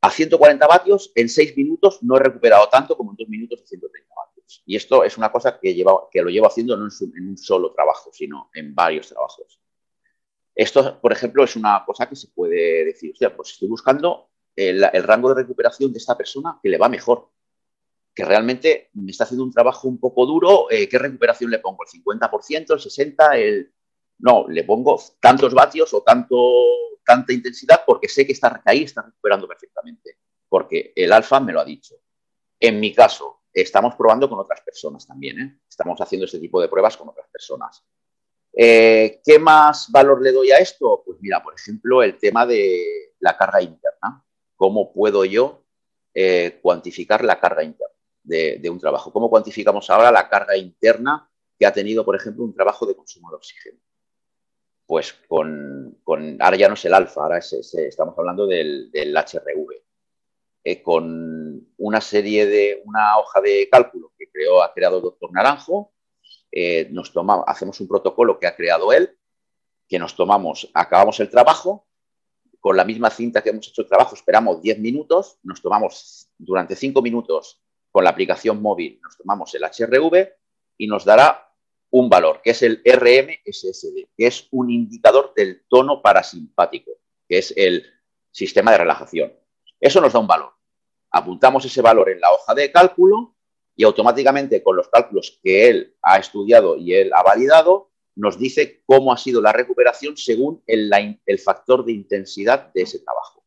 A 0.01 0.11
140 0.11 0.67
vatios, 0.67 1.11
en 1.15 1.27
seis 1.29 1.57
minutos 1.57 2.03
no 2.03 2.17
he 2.17 2.19
recuperado 2.19 2.69
tanto 2.69 2.95
como 2.95 3.11
en 3.11 3.17
dos 3.17 3.27
minutos 3.27 3.61
de 3.61 3.67
130 3.67 4.13
vatios. 4.15 4.63
Y 4.65 4.75
esto 4.75 5.03
es 5.03 5.17
una 5.17 5.31
cosa 5.31 5.59
que, 5.59 5.75
que 6.11 6.21
lo 6.21 6.29
llevo 6.29 6.47
haciendo 6.47 6.77
no 6.77 6.87
en, 6.87 7.27
un 7.27 7.37
solo 7.37 7.73
trabajo, 7.73 8.11
sino 8.13 8.49
en 8.53 8.75
varios 8.75 9.09
trabajos. 9.09 9.59
Esto, 10.53 10.99
por 11.01 11.11
ejemplo, 11.11 11.43
es 11.43 11.55
una 11.55 11.83
cosa 11.85 12.07
que 12.07 12.15
se 12.15 12.27
puede 12.29 12.85
decir, 12.85 13.11
o 13.13 13.15
sea, 13.15 13.35
pues 13.35 13.51
estoy 13.51 13.67
buscando 13.67 14.29
el, 14.55 14.81
rango 15.03 15.29
de 15.29 15.41
recuperación 15.41 15.91
de 15.91 15.99
esta 15.99 16.17
persona 16.17 16.59
que 16.61 16.69
le 16.69 16.77
va 16.77 16.89
mejor, 16.89 17.29
que 18.17 18.25
realmente 18.25 18.89
me 18.93 19.11
está 19.11 19.25
haciendo 19.25 19.43
un 19.43 19.51
trabajo 19.51 19.87
un 19.87 19.99
poco 19.99 20.25
duro, 20.25 20.71
eh, 20.71 20.89
¿qué 20.89 20.97
recuperación 20.97 21.51
le 21.51 21.59
pongo? 21.59 21.83
¿El 21.83 22.01
50%, 22.01 22.73
el 22.73 23.15
60%? 23.15 23.35
El... 23.35 23.71
No, 24.17 24.47
le 24.49 24.63
pongo 24.63 24.99
tantos 25.19 25.53
vatios 25.53 25.93
o 25.93 26.01
tanto, 26.01 26.35
tanta 27.05 27.31
intensidad 27.31 27.83
porque 27.85 28.09
sé 28.09 28.25
que 28.25 28.33
está, 28.33 28.59
ahí 28.65 28.81
está 28.81 29.03
recuperando 29.03 29.47
perfectamente, 29.47 30.17
porque 30.49 30.93
el 30.95 31.13
alfa 31.13 31.39
me 31.39 31.53
lo 31.53 31.59
ha 31.59 31.65
dicho. 31.65 31.93
En 32.59 32.79
mi 32.79 32.91
caso, 32.91 33.43
estamos 33.53 33.93
probando 33.93 34.27
con 34.27 34.39
otras 34.39 34.61
personas 34.61 35.05
también. 35.05 35.39
¿eh? 35.39 35.59
Estamos 35.69 36.01
haciendo 36.01 36.25
este 36.25 36.39
tipo 36.39 36.59
de 36.59 36.69
pruebas 36.69 36.97
con 36.97 37.09
otras 37.09 37.27
personas. 37.31 37.85
Eh, 38.51 39.21
¿Qué 39.23 39.37
más 39.37 39.91
valor 39.91 40.23
le 40.23 40.31
doy 40.31 40.49
a 40.49 40.57
esto? 40.57 41.03
Pues 41.05 41.19
mira, 41.21 41.43
por 41.43 41.53
ejemplo, 41.53 42.01
el 42.01 42.17
tema 42.17 42.47
de 42.47 43.13
la 43.19 43.37
carga 43.37 43.61
interna. 43.61 44.25
¿Cómo 44.55 44.91
puedo 44.91 45.23
yo 45.23 45.65
cuantificar 46.63 47.23
la 47.23 47.39
carga 47.39 47.61
interna 47.61 47.96
de, 48.27 48.69
un 48.69 48.79
trabajo? 48.79 49.11
¿Cómo 49.11 49.29
cuantificamos 49.29 49.89
ahora 49.89 50.11
la 50.11 50.29
carga 50.29 50.55
interna 50.57 51.29
que 51.57 51.65
ha 51.65 51.73
tenido, 51.73 52.05
por 52.05 52.15
ejemplo, 52.15 52.43
un 52.43 52.53
trabajo 52.53 52.85
de 52.85 52.95
consumo 52.95 53.29
de 53.29 53.37
oxígeno? 53.37 53.79
Pues 54.85 55.13
con, 55.27 55.97
ahora 56.39 56.57
ya 56.57 56.67
no 56.67 56.75
es 56.75 56.85
el 56.85 56.93
alfa, 56.93 57.21
ahora 57.21 57.39
estamos 57.39 58.17
hablando 58.17 58.47
del, 58.47 58.91
HRV. 58.93 59.83
Eh, 60.63 60.81
con 60.81 61.65
una 61.77 62.01
serie 62.01 62.45
de, 62.45 62.81
una 62.85 63.17
hoja 63.19 63.39
de 63.39 63.69
cálculo 63.71 64.11
que 64.17 64.29
creó, 64.29 64.61
ha 64.61 64.73
creado 64.73 64.97
el 64.97 65.03
doctor 65.03 65.31
Naranjo, 65.31 65.93
eh, 66.51 66.89
nos 66.91 67.13
hacemos 67.45 67.79
un 67.79 67.87
protocolo 67.87 68.37
que 68.39 68.47
ha 68.47 68.55
creado 68.55 68.91
él, 68.91 69.17
que 69.87 69.99
nos 69.99 70.15
tomamos, 70.15 70.69
acabamos 70.73 71.19
el 71.21 71.29
trabajo, 71.29 71.87
con 72.59 72.75
la 72.75 72.83
misma 72.83 73.09
cinta 73.09 73.41
que 73.41 73.49
hemos 73.49 73.67
hecho 73.69 73.81
el 73.81 73.87
trabajo, 73.87 74.15
esperamos 74.15 74.61
10 74.61 74.79
minutos, 74.79 75.39
nos 75.43 75.61
tomamos 75.61 76.29
durante 76.37 76.75
5 76.75 77.01
minutos 77.01 77.61
con 77.97 78.03
la 78.03 78.11
aplicación 78.11 78.61
móvil, 78.61 78.99
nos 79.01 79.17
tomamos 79.17 79.53
el 79.55 79.63
HRV 79.63 80.29
y 80.77 80.87
nos 80.87 81.03
dará 81.03 81.51
un 81.89 82.09
valor, 82.09 82.41
que 82.43 82.51
es 82.51 82.61
el 82.61 82.81
RMSSD, 82.85 84.09
que 84.15 84.27
es 84.27 84.47
un 84.51 84.69
indicador 84.69 85.33
del 85.35 85.63
tono 85.67 86.01
parasimpático, 86.01 86.91
que 87.27 87.39
es 87.39 87.53
el 87.57 87.85
sistema 88.31 88.71
de 88.71 88.77
relajación. 88.77 89.33
Eso 89.79 89.99
nos 90.01 90.13
da 90.13 90.19
un 90.19 90.27
valor 90.27 90.57
apuntamos 91.11 91.65
ese 91.65 91.81
valor 91.81 92.09
en 92.09 92.19
la 92.19 92.31
hoja 92.31 92.53
de 92.53 92.71
cálculo 92.71 93.35
y 93.75 93.83
automáticamente 93.83 94.63
con 94.63 94.75
los 94.75 94.87
cálculos 94.89 95.39
que 95.43 95.69
él 95.69 95.95
ha 96.01 96.17
estudiado 96.17 96.77
y 96.77 96.93
él 96.93 97.11
ha 97.13 97.23
validado, 97.23 97.91
nos 98.15 98.37
dice 98.37 98.81
cómo 98.85 99.13
ha 99.13 99.17
sido 99.17 99.41
la 99.41 99.53
recuperación 99.53 100.17
según 100.17 100.63
el, 100.65 100.89
factor 101.39 101.85
de 101.85 101.93
intensidad 101.93 102.71
de 102.73 102.81
ese 102.81 102.99
trabajo. 102.99 103.43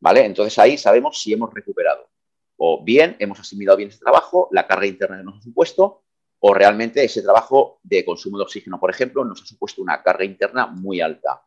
¿Vale? 0.00 0.24
Entonces 0.24 0.58
ahí 0.58 0.78
sabemos 0.78 1.20
si 1.20 1.32
hemos 1.32 1.52
recuperado. 1.52 2.08
O 2.56 2.82
bien 2.84 3.16
hemos 3.18 3.38
asimilado 3.40 3.76
bien 3.76 3.90
ese 3.90 3.98
trabajo, 3.98 4.48
la 4.52 4.66
carga 4.66 4.86
interna 4.86 5.18
que 5.18 5.24
nos 5.24 5.38
ha 5.38 5.42
supuesto, 5.42 6.02
o 6.38 6.54
realmente 6.54 7.02
ese 7.04 7.22
trabajo 7.22 7.80
de 7.82 8.04
consumo 8.04 8.38
de 8.38 8.44
oxígeno, 8.44 8.78
por 8.78 8.90
ejemplo, 8.90 9.24
nos 9.24 9.42
ha 9.42 9.46
supuesto 9.46 9.82
una 9.82 10.02
carga 10.02 10.24
interna 10.24 10.66
muy 10.66 11.00
alta. 11.00 11.42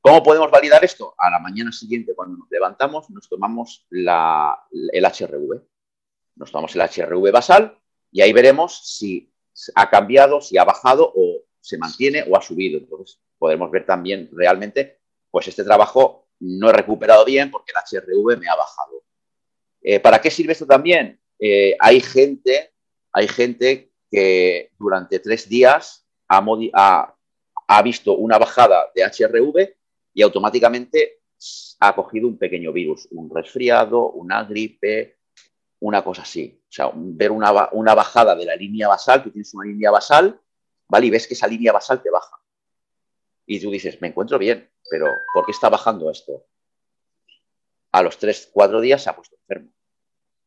¿Cómo 0.00 0.22
podemos 0.22 0.50
validar 0.50 0.84
esto? 0.84 1.14
A 1.16 1.30
la 1.30 1.38
mañana 1.38 1.70
siguiente, 1.70 2.14
cuando 2.14 2.36
nos 2.36 2.50
levantamos, 2.50 3.08
nos 3.10 3.28
tomamos 3.28 3.86
el 3.90 4.08
HRV. 5.04 5.62
Nos 6.34 6.50
tomamos 6.50 6.74
el 6.74 6.80
HRV 6.82 7.30
basal 7.30 7.78
y 8.10 8.20
ahí 8.20 8.32
veremos 8.32 8.80
si 8.96 9.32
ha 9.74 9.90
cambiado, 9.90 10.40
si 10.40 10.58
ha 10.58 10.64
bajado 10.64 11.12
o 11.14 11.42
se 11.60 11.78
mantiene 11.78 12.24
o 12.28 12.36
ha 12.36 12.42
subido. 12.42 12.78
Entonces, 12.78 13.20
podemos 13.38 13.70
ver 13.70 13.86
también 13.86 14.28
realmente, 14.32 15.00
pues 15.30 15.46
este 15.46 15.62
trabajo 15.62 16.26
no 16.40 16.70
he 16.70 16.72
recuperado 16.72 17.24
bien 17.24 17.50
porque 17.50 17.72
el 17.72 18.00
HRV 18.00 18.40
me 18.40 18.48
ha 18.48 18.56
bajado. 18.56 19.04
Eh, 19.82 20.00
¿Para 20.00 20.20
qué 20.20 20.30
sirve 20.30 20.52
esto 20.52 20.66
también? 20.66 21.20
Eh, 21.38 21.76
hay 21.78 22.00
gente, 22.00 22.72
hay 23.12 23.26
gente 23.26 23.92
que 24.10 24.70
durante 24.78 25.18
tres 25.18 25.48
días 25.48 26.06
ha, 26.28 27.14
visto 27.82 28.14
una 28.14 28.38
bajada 28.38 28.90
de 28.94 29.02
HRV 29.02 29.74
y 30.14 30.22
automáticamente 30.22 31.20
ha 31.80 31.94
cogido 31.94 32.28
un 32.28 32.38
pequeño 32.38 32.72
virus, 32.72 33.08
un 33.10 33.28
resfriado, 33.34 34.10
una 34.10 34.44
gripe, 34.44 35.18
una 35.80 36.04
cosa 36.04 36.22
así. 36.22 36.60
O 36.62 36.72
sea, 36.72 36.90
ver 36.94 37.32
una, 37.32 37.70
una 37.72 37.94
bajada 37.94 38.36
de 38.36 38.44
la 38.44 38.54
línea 38.54 38.88
basal, 38.88 39.22
tú 39.22 39.30
tienes 39.30 39.52
una 39.54 39.66
línea 39.66 39.90
basal, 39.90 40.40
¿vale? 40.88 41.06
Y 41.06 41.10
ves 41.10 41.26
que 41.26 41.34
esa 41.34 41.48
línea 41.48 41.72
basal 41.72 42.00
te 42.02 42.10
baja. 42.10 42.36
Y 43.46 43.58
tú 43.60 43.70
dices, 43.70 44.00
me 44.00 44.08
encuentro 44.08 44.38
bien, 44.38 44.70
pero 44.88 45.06
¿por 45.34 45.44
qué 45.44 45.52
está 45.52 45.68
bajando 45.68 46.10
esto? 46.10 46.46
A 47.92 48.02
los 48.02 48.18
3, 48.18 48.50
4 48.52 48.80
días 48.80 49.02
se 49.02 49.10
ha 49.10 49.16
puesto 49.16 49.36
enfermo. 49.36 49.70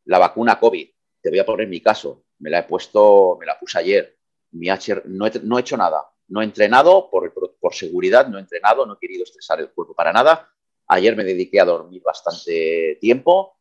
La 0.06 0.20
vacuna 0.20 0.60
COVID, 0.60 0.90
te 1.22 1.30
voy 1.30 1.40
a 1.40 1.46
poner 1.46 1.68
mi 1.68 1.82
caso, 1.82 2.26
me 2.40 2.50
la 2.50 2.60
he 2.60 2.64
puesto, 2.64 3.38
me 3.40 3.46
la 3.46 3.58
puse 3.60 3.80
ayer. 3.80 4.18
Mi 4.52 4.70
HR, 4.70 5.04
no, 5.06 5.26
no 5.44 5.58
he 5.58 5.62
hecho 5.62 5.78
nada, 5.78 6.08
no 6.28 6.42
he 6.42 6.46
entrenado 6.46 7.10
por, 7.10 7.34
por, 7.60 7.74
seguridad, 7.74 8.28
no 8.28 8.38
he 8.38 8.42
entrenado, 8.42 8.86
no 8.86 8.94
he 8.94 9.00
querido 9.00 9.24
estresar 9.24 9.60
el 9.60 9.72
cuerpo 9.72 9.94
para 9.94 10.14
nada. 10.14 10.52
Ayer 10.88 11.16
me 11.16 11.24
dediqué 11.24 11.60
a 11.60 11.66
dormir 11.66 12.02
bastante 12.04 12.98
tiempo. 13.02 13.58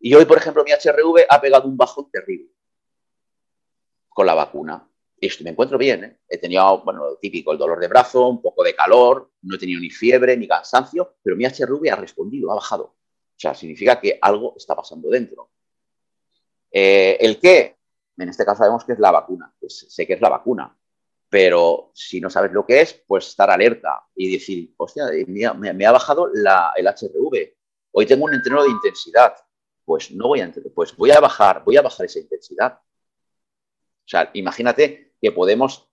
Y 0.00 0.14
hoy, 0.14 0.24
por 0.24 0.38
ejemplo, 0.38 0.64
mi 0.64 0.72
HRV 0.72 1.26
ha 1.28 1.40
pegado 1.40 1.66
un 1.66 1.76
bajón 1.76 2.10
terrible 2.10 2.50
con 4.08 4.26
la 4.26 4.34
vacuna. 4.34 4.88
Y 5.24 5.44
me 5.44 5.50
encuentro 5.50 5.78
bien. 5.78 6.04
¿eh? 6.04 6.18
He 6.28 6.36
tenido, 6.36 6.82
bueno, 6.84 7.16
típico, 7.20 7.52
el 7.52 7.58
dolor 7.58 7.80
de 7.80 7.88
brazo, 7.88 8.28
un 8.28 8.42
poco 8.42 8.62
de 8.62 8.74
calor, 8.74 9.30
no 9.42 9.56
he 9.56 9.58
tenido 9.58 9.80
ni 9.80 9.88
fiebre 9.88 10.36
ni 10.36 10.46
cansancio, 10.46 11.16
pero 11.22 11.34
mi 11.34 11.46
HRV 11.46 11.90
ha 11.90 11.96
respondido, 11.96 12.52
ha 12.52 12.56
bajado. 12.56 12.84
O 12.84 13.38
sea, 13.38 13.54
significa 13.54 13.98
que 13.98 14.18
algo 14.20 14.54
está 14.56 14.76
pasando 14.76 15.08
dentro. 15.08 15.50
Eh, 16.70 17.16
¿El 17.20 17.40
qué? 17.40 17.76
En 18.18 18.28
este 18.28 18.44
caso 18.44 18.58
sabemos 18.58 18.84
que 18.84 18.92
es 18.92 18.98
la 18.98 19.10
vacuna. 19.10 19.52
Pues 19.58 19.86
sé 19.88 20.06
que 20.06 20.12
es 20.12 20.20
la 20.20 20.28
vacuna. 20.28 20.76
Pero 21.30 21.90
si 21.94 22.20
no 22.20 22.28
sabes 22.28 22.52
lo 22.52 22.66
que 22.66 22.82
es, 22.82 22.92
pues 23.06 23.28
estar 23.28 23.50
alerta 23.50 24.04
y 24.14 24.30
decir, 24.30 24.74
hostia, 24.76 25.06
me, 25.26 25.86
ha 25.86 25.92
bajado 25.92 26.30
el 26.32 26.86
HRV. 26.86 27.54
Hoy 27.92 28.06
tengo 28.06 28.26
un 28.26 28.34
entreno 28.34 28.62
de 28.62 28.70
intensidad. 28.70 29.34
Pues 29.86 30.10
no 30.10 30.28
voy 30.28 30.40
a, 30.42 30.52
pues 30.74 30.94
voy 30.96 31.10
a 31.10 31.20
bajar, 31.20 31.64
voy 31.64 31.76
a 31.76 31.82
bajar 31.82 32.06
esa 32.06 32.18
intensidad. 32.18 32.78
O 34.04 34.08
sea, 34.08 34.30
imagínate 34.34 35.14
que 35.20 35.32
podemos 35.32 35.88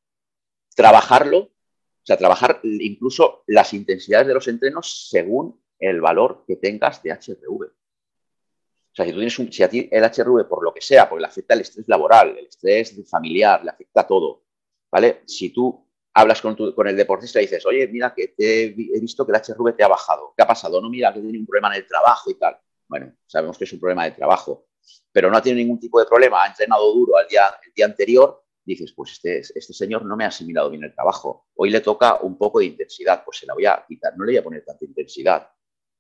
trabajarlo, 0.76 1.38
o 1.40 2.04
sea, 2.04 2.18
trabajar 2.18 2.60
incluso 2.64 3.44
las 3.48 3.74
intensidades 3.74 4.28
de 4.28 4.34
los 4.34 4.48
entrenos 4.48 5.10
según 5.10 5.62
el 5.80 6.02
valor 6.02 6.44
que 6.48 6.58
tengas 6.58 7.02
de 7.04 7.12
HRV. 7.12 7.64
O 7.64 8.94
sea, 8.94 9.06
si 9.06 9.12
tú 9.12 9.18
tienes 9.18 9.40
un, 9.40 9.52
si 9.52 9.64
a 9.64 9.70
ti 9.70 9.88
el 9.90 10.04
HRV 10.04 10.48
por 10.48 10.64
lo 10.64 10.74
que 10.74 10.82
sea, 10.82 11.08
porque 11.08 11.22
le 11.22 11.28
afecta 11.28 11.54
el 11.54 11.62
estrés 11.62 11.88
laboral, 11.88 12.38
el 12.38 12.48
estrés 12.48 12.94
familiar, 13.10 13.64
le 13.64 13.70
afecta 13.70 14.06
todo, 14.06 14.44
¿vale? 14.92 15.22
Si 15.26 15.50
tú 15.52 15.88
hablas 16.14 16.42
con, 16.42 16.56
con 16.56 16.88
el 16.88 16.98
deportista 16.98 17.40
y 17.40 17.44
dices, 17.46 17.66
oye, 17.66 17.88
mira 17.88 18.14
que 18.14 18.30
te 18.30 18.66
he 18.66 19.00
visto 19.00 19.26
que 19.26 19.32
el 19.32 19.42
HRV 19.42 19.78
te 19.78 19.84
ha 19.84 19.88
bajado, 19.88 20.34
¿qué 20.36 20.44
ha 20.44 20.48
pasado? 20.48 20.82
No, 20.82 20.90
mira 20.90 21.14
que 21.14 21.22
tiene 21.22 21.40
un 21.40 21.46
problema 21.46 21.70
en 21.70 21.82
el 21.82 21.88
trabajo 21.88 22.30
y 22.30 22.36
tal. 22.36 22.58
Bueno, 22.88 23.14
sabemos 23.26 23.58
que 23.58 23.64
es 23.64 23.72
un 23.72 23.80
problema 23.80 24.04
de 24.04 24.12
trabajo, 24.12 24.68
pero 25.12 25.30
no 25.30 25.38
ha 25.38 25.42
tenido 25.42 25.58
ningún 25.58 25.80
tipo 25.80 26.00
de 26.00 26.06
problema, 26.06 26.44
ha 26.44 26.48
entrenado 26.48 26.94
duro 26.94 27.18
al 27.18 27.28
día, 27.28 27.44
el 27.66 27.74
día 27.74 27.86
anterior, 27.86 28.44
dices, 28.64 28.94
pues 28.94 29.14
este, 29.14 29.40
este 29.40 29.74
señor 29.74 30.06
no 30.06 30.16
me 30.16 30.24
ha 30.24 30.28
asimilado 30.28 30.70
bien 30.70 30.84
el 30.84 30.94
trabajo, 30.94 31.48
hoy 31.56 31.70
le 31.70 31.82
toca 31.82 32.20
un 32.22 32.38
poco 32.38 32.60
de 32.60 32.66
intensidad, 32.66 33.24
pues 33.24 33.38
se 33.38 33.46
la 33.46 33.54
voy 33.54 33.66
a 33.66 33.84
quitar, 33.88 34.18
no 34.18 34.24
le 34.24 34.34
voy 34.34 34.38
a 34.38 34.44
poner 34.44 34.64
tanta 34.64 34.86
intensidad, 34.86 35.50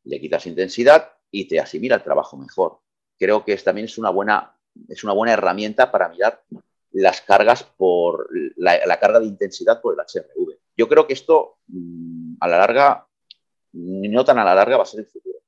le 0.04 0.20
quitas 0.20 0.46
intensidad 0.48 1.13
y 1.30 1.48
te 1.48 1.60
asimila 1.60 1.96
el 1.96 2.04
trabajo 2.04 2.38
mejor. 2.38 2.80
Creo 3.17 3.46
que 3.46 3.56
también 3.58 3.86
es 3.86 3.98
una 3.98 4.10
buena, 4.10 4.58
es 4.89 5.04
una 5.04 5.13
buena 5.13 5.34
herramienta 5.34 5.91
para 5.91 6.10
mirar 6.10 6.44
las 6.91 7.22
cargas 7.22 7.63
por 7.63 8.30
la, 8.58 9.00
carga 9.00 9.20
de 9.20 9.28
intensidad 9.28 9.82
por 9.82 9.94
el 9.94 10.00
HRV. 10.00 10.58
Yo 10.76 10.88
creo 10.88 11.08
que 11.08 11.13
esto 11.13 11.60
mm, 11.67 12.36
a 12.39 12.48
la 12.48 12.58
larga, 12.58 13.08
no 13.74 14.26
tan 14.26 14.39
a 14.39 14.44
la 14.44 14.56
larga, 14.56 14.78
va 14.78 14.84
a 14.84 14.88
ser 14.88 15.02
el 15.02 15.06
futuro. 15.06 15.39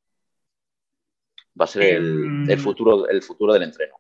Va 1.60 1.66
a 1.66 1.68
ser 1.68 1.84
el, 1.84 2.50
em. 2.50 2.60
futuro, 2.60 3.08
el 3.08 3.22
futuro 3.22 3.54
del 3.54 3.64
entreno. 3.64 3.96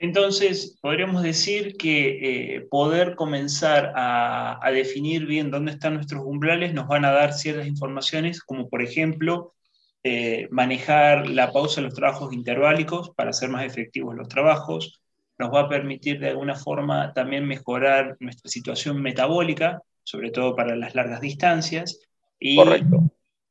Entonces, 0.00 0.78
podríamos 0.80 1.22
decir 1.22 1.76
que 1.76 2.54
eh, 2.54 2.60
poder 2.70 3.16
comenzar 3.16 3.92
a, 3.96 4.64
a, 4.64 4.70
definir 4.70 5.26
bien 5.26 5.50
dónde 5.50 5.72
están 5.72 5.94
nuestros 5.94 6.24
umbrales 6.24 6.72
nos 6.72 6.86
van 6.86 7.04
a 7.04 7.10
dar 7.10 7.32
ciertas 7.32 7.66
informaciones, 7.66 8.40
como 8.40 8.68
por 8.68 8.80
ejemplo, 8.80 9.54
eh, 10.04 10.46
manejar 10.52 11.28
la 11.28 11.52
pausa 11.52 11.80
de 11.80 11.88
los 11.88 11.94
trabajos 11.94 12.32
interválicos 12.32 13.10
para 13.16 13.30
hacer 13.30 13.48
más 13.48 13.64
efectivos 13.64 14.14
los 14.14 14.28
trabajos, 14.28 15.02
nos 15.38 15.52
va 15.52 15.62
a 15.62 15.68
permitir 15.68 16.20
de 16.20 16.28
alguna 16.28 16.54
forma 16.54 17.12
también 17.12 17.46
mejorar 17.46 18.16
nuestra 18.20 18.48
situación 18.48 19.02
metabólica, 19.02 19.82
sobre 20.04 20.30
todo 20.30 20.54
para 20.54 20.76
las 20.76 20.94
largas 20.94 21.20
distancias. 21.20 22.00
Y 22.38 22.56
Correcto. 22.56 23.10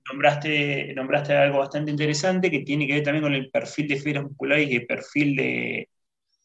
Nombraste, 0.09 0.93
nombraste 0.95 1.33
algo 1.33 1.59
bastante 1.59 1.91
interesante 1.91 2.49
que 2.49 2.59
tiene 2.59 2.87
que 2.87 2.93
ver 2.93 3.03
también 3.03 3.23
con 3.23 3.33
el 3.33 3.49
perfil 3.49 3.87
de 3.87 3.97
fibras 3.97 4.23
musculares 4.23 4.69
y 4.69 4.75
el 4.75 4.85
perfil 4.85 5.35
de, 5.35 5.89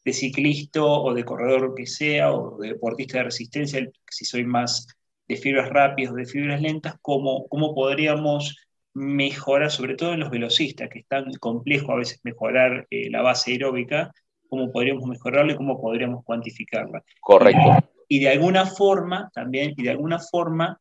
de 0.04 0.12
ciclista 0.12 0.82
o 0.82 1.14
de 1.14 1.24
corredor 1.24 1.74
que 1.74 1.86
sea, 1.86 2.32
o 2.32 2.58
de 2.58 2.68
deportista 2.68 3.18
de 3.18 3.24
resistencia, 3.24 3.88
si 4.10 4.24
soy 4.24 4.44
más 4.44 4.86
de 5.28 5.36
fibras 5.36 5.68
rápidas 5.68 6.12
o 6.12 6.16
de 6.16 6.26
fibras 6.26 6.60
lentas, 6.60 6.96
cómo, 7.00 7.46
cómo 7.48 7.74
podríamos 7.74 8.56
mejorar, 8.94 9.70
sobre 9.70 9.94
todo 9.94 10.12
en 10.12 10.20
los 10.20 10.30
velocistas, 10.30 10.88
que 10.88 11.00
es 11.00 11.06
tan 11.06 11.32
complejo 11.34 11.92
a 11.92 11.96
veces 11.96 12.20
mejorar 12.24 12.86
eh, 12.90 13.10
la 13.10 13.22
base 13.22 13.52
aeróbica, 13.52 14.12
cómo 14.48 14.70
podríamos 14.70 15.04
mejorarla 15.06 15.52
y 15.52 15.56
cómo 15.56 15.80
podríamos 15.80 16.24
cuantificarla. 16.24 17.02
Correcto. 17.20 17.88
Y, 18.08 18.20
de 18.20 18.28
alguna 18.28 18.66
forma, 18.66 19.30
también, 19.32 19.72
y 19.76 19.82
de 19.82 19.90
alguna 19.90 20.18
forma, 20.18 20.78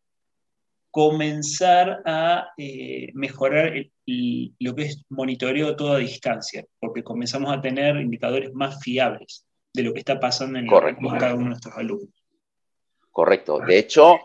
comenzar 0.91 2.01
a 2.05 2.51
eh, 2.57 3.09
mejorar 3.13 3.73
lo 4.59 4.75
que 4.75 4.83
es 4.83 5.03
monitoreo 5.09 5.69
a 5.69 5.75
toda 5.75 5.97
distancia, 5.97 6.65
porque 6.79 7.03
comenzamos 7.03 7.51
a 7.51 7.61
tener 7.61 7.95
indicadores 7.95 8.53
más 8.53 8.83
fiables 8.83 9.45
de 9.73 9.83
lo 9.83 9.93
que 9.93 9.99
está 9.99 10.19
pasando 10.19 10.59
en, 10.59 10.67
cada 10.67 11.33
uno 11.33 11.43
de 11.43 11.49
nuestros 11.49 11.75
alumnos. 11.77 12.09
Correcto. 13.09 13.59
De 13.59 13.77
hecho, 13.77 14.19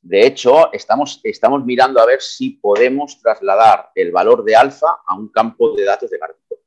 de 0.00 0.26
hecho 0.26 0.72
estamos, 0.72 1.20
estamos 1.22 1.64
mirando 1.64 2.00
a 2.00 2.06
ver 2.06 2.20
si 2.20 2.50
podemos 2.50 3.20
trasladar 3.20 3.90
el 3.94 4.10
valor 4.10 4.42
de 4.42 4.56
alfa 4.56 4.86
a 5.06 5.14
un 5.14 5.28
campo 5.28 5.74
de 5.74 5.84
datos 5.84 6.10
de 6.10 6.18
Gartner. 6.18 6.60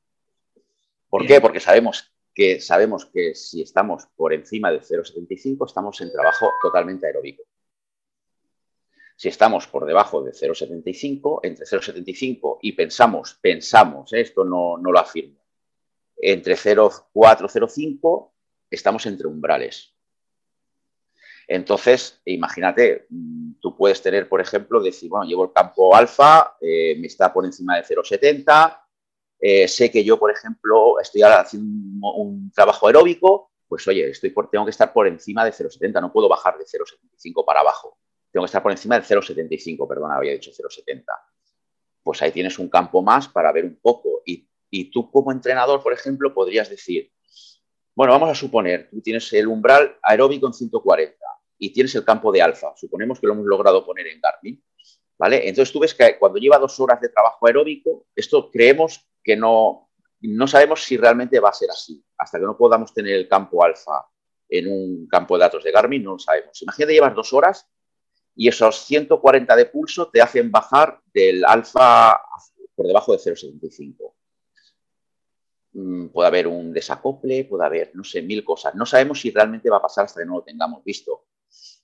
¿Por 1.09 1.25
qué? 1.25 1.41
Porque 1.41 1.59
sabemos 1.59 2.11
que 2.33 2.61
sabemos 2.61 3.05
que 3.05 3.33
si 3.33 3.61
estamos 3.63 4.07
por 4.15 4.31
encima 4.31 4.71
de 4.71 4.79
0,75 4.79 5.65
estamos 5.65 5.99
en 6.01 6.11
trabajo 6.11 6.51
totalmente 6.61 7.07
aeróbico. 7.07 7.43
Si 9.19 9.27
estamos 9.27 9.67
por 9.67 9.85
debajo 9.85 10.23
de 10.23 10.31
0,75, 10.31 11.41
entre 11.43 11.65
0,75 11.65 12.59
y 12.61 12.71
pensamos, 12.71 13.37
pensamos, 13.41 14.13
¿eh? 14.13 14.21
esto 14.21 14.45
no, 14.45 14.77
no 14.77 14.93
lo 14.93 14.97
afirmo, 14.97 15.43
entre 16.15 16.55
0,4, 16.55 17.03
0,5 17.13 18.31
estamos 18.71 19.05
entre 19.07 19.27
umbrales. 19.27 19.93
Entonces, 21.49 22.21
imagínate, 22.23 23.07
mm, 23.09 23.55
tú 23.59 23.75
puedes 23.75 24.01
tener, 24.01 24.29
por 24.29 24.39
ejemplo, 24.39 24.81
decir, 24.81 25.09
bueno, 25.09 25.25
llevo 25.27 25.43
el 25.43 25.51
campo 25.51 25.93
alfa, 25.93 26.55
eh, 26.61 26.95
me 26.97 27.07
está 27.07 27.33
por 27.33 27.43
encima 27.43 27.75
de 27.75 27.83
0,70, 27.83 28.87
eh, 29.41 29.67
sé 29.67 29.91
que 29.91 30.01
yo, 30.01 30.17
por 30.17 30.31
ejemplo, 30.31 30.97
estoy 31.01 31.23
haciendo 31.23 32.13
un, 32.13 32.53
trabajo 32.55 32.87
aeróbico, 32.87 33.51
pues 33.67 33.85
oye, 33.89 34.11
estoy 34.11 34.29
por, 34.29 34.49
tengo 34.49 34.63
que 34.63 34.71
estar 34.71 34.93
por 34.93 35.07
encima 35.07 35.43
de 35.43 35.51
0,70, 35.51 35.99
no 35.99 36.13
puedo 36.13 36.29
bajar 36.29 36.57
de 36.57 36.63
0,75 36.63 37.43
para 37.43 37.59
abajo. 37.59 37.98
Tengo 38.31 38.43
que 38.43 38.47
estar 38.47 38.61
por 38.61 38.71
encima 38.71 38.99
de 38.99 39.05
0,75, 39.05 39.87
perdón, 39.87 40.11
había 40.11 40.33
dicho 40.33 40.51
0,70. 40.51 41.03
Pues 42.03 42.21
ahí 42.21 42.31
tienes 42.31 42.59
un 42.59 42.69
campo 42.69 43.01
más 43.01 43.27
para 43.27 43.51
ver 43.51 43.65
un 43.65 43.79
poco. 43.81 44.21
Y, 44.25 44.47
y 44.69 44.91
tú 44.91 45.09
como 45.11 45.31
entrenador, 45.31 45.81
por 45.81 45.93
ejemplo, 45.93 46.33
podrías 46.33 46.69
decir, 46.69 47.11
bueno, 47.95 48.13
vamos 48.13 48.29
a 48.29 48.35
suponer, 48.35 48.89
tú 48.89 49.01
tienes 49.01 49.31
el 49.33 49.47
umbral 49.47 49.97
aeróbico 50.01 50.47
en 50.47 50.53
140 50.53 51.17
y 51.57 51.73
tienes 51.73 51.93
el 51.95 52.05
campo 52.05 52.31
de 52.31 52.41
alfa. 52.41 52.73
Suponemos 52.75 53.19
que 53.19 53.27
lo 53.27 53.33
hemos 53.33 53.45
logrado 53.45 53.85
poner 53.85 54.07
en 54.07 54.21
Garmin. 54.21 54.63
¿Vale? 55.17 55.49
Entonces 55.49 55.73
tú 55.73 55.79
ves 55.81 55.93
que 55.93 56.17
cuando 56.17 56.39
lleva 56.39 56.57
dos 56.57 56.79
horas 56.79 57.01
de 57.01 57.09
trabajo 57.09 57.45
aeróbico, 57.45 58.07
esto 58.15 58.49
creemos 58.49 59.05
que 59.21 59.35
no, 59.35 59.89
no 60.21 60.47
sabemos 60.47 60.81
si 60.81 60.95
realmente 60.95 61.41
va 61.41 61.49
a 61.49 61.53
ser 61.53 61.69
así. 61.71 62.01
Hasta 62.17 62.39
que 62.39 62.45
no 62.45 62.57
podamos 62.57 62.93
tener 62.93 63.15
el 63.15 63.27
campo 63.27 63.63
alfa 63.65 64.07
en 64.47 64.71
un 64.71 65.07
campo 65.07 65.37
de 65.37 65.41
datos 65.41 65.63
de 65.63 65.71
Garmin, 65.71 66.03
no 66.03 66.13
lo 66.13 66.19
sabemos. 66.19 66.61
Imagínate, 66.61 66.93
llevas 66.93 67.13
dos 67.13 67.33
horas 67.33 67.67
y 68.39 68.47
esos 68.47 68.85
140 68.85 69.53
de 69.53 69.65
pulso 69.65 70.07
te 70.07 70.21
hacen 70.21 70.49
bajar 70.49 71.01
del 71.13 71.43
alfa 71.43 72.21
por 72.73 72.87
debajo 72.87 73.11
de 73.11 73.19
0,75. 73.19 74.13
Mm, 75.73 76.07
puede 76.07 76.27
haber 76.27 76.47
un 76.47 76.71
desacople, 76.71 77.43
puede 77.43 77.65
haber, 77.65 77.91
no 77.95 78.05
sé, 78.05 78.21
mil 78.21 78.45
cosas. 78.45 78.75
No 78.75 78.85
sabemos 78.85 79.19
si 79.19 79.31
realmente 79.31 79.69
va 79.69 79.75
a 79.77 79.81
pasar 79.81 80.05
hasta 80.05 80.21
que 80.21 80.25
no 80.25 80.37
lo 80.37 80.43
tengamos 80.43 80.85
visto. 80.85 81.25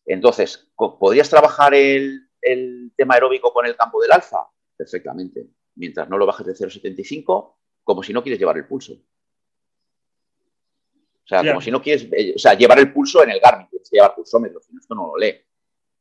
Entonces, 0.06 0.72
¿podrías 0.76 1.30
trabajar 1.30 1.74
el, 1.74 2.30
el 2.40 2.94
tema 2.96 3.16
aeróbico 3.16 3.52
con 3.52 3.66
el 3.66 3.76
campo 3.76 4.02
del 4.02 4.14
alfa? 4.14 4.48
Perfectamente 4.78 5.50
mientras 5.76 6.10
no 6.10 6.18
lo 6.18 6.26
bajes 6.26 6.48
de 6.48 6.54
0,75, 6.54 7.56
como 7.84 8.02
si 8.02 8.14
no 8.14 8.24
quieres 8.24 8.40
llevar 8.40 8.58
el 8.58 8.66
pulso. 8.66 8.94
O 8.94 11.28
sea, 11.28 11.44
como 11.44 11.60
si 11.60 11.72
no 11.72 11.82
quieres, 11.82 12.08
eh, 12.12 12.34
o 12.36 12.40
sea, 12.40 12.54
llevar 12.54 12.78
el 12.80 12.94
pulso 12.94 13.24
en 13.24 13.32
el 13.32 13.40
Garmin, 13.40 13.68
tienes 13.68 13.90
que 13.90 13.98
llevar 13.98 14.14
pulsómetro, 14.16 14.62
si 14.62 14.74
no, 14.74 14.80
esto 14.80 14.94
no 14.94 15.08
lo 15.08 15.18
lee. 15.18 15.36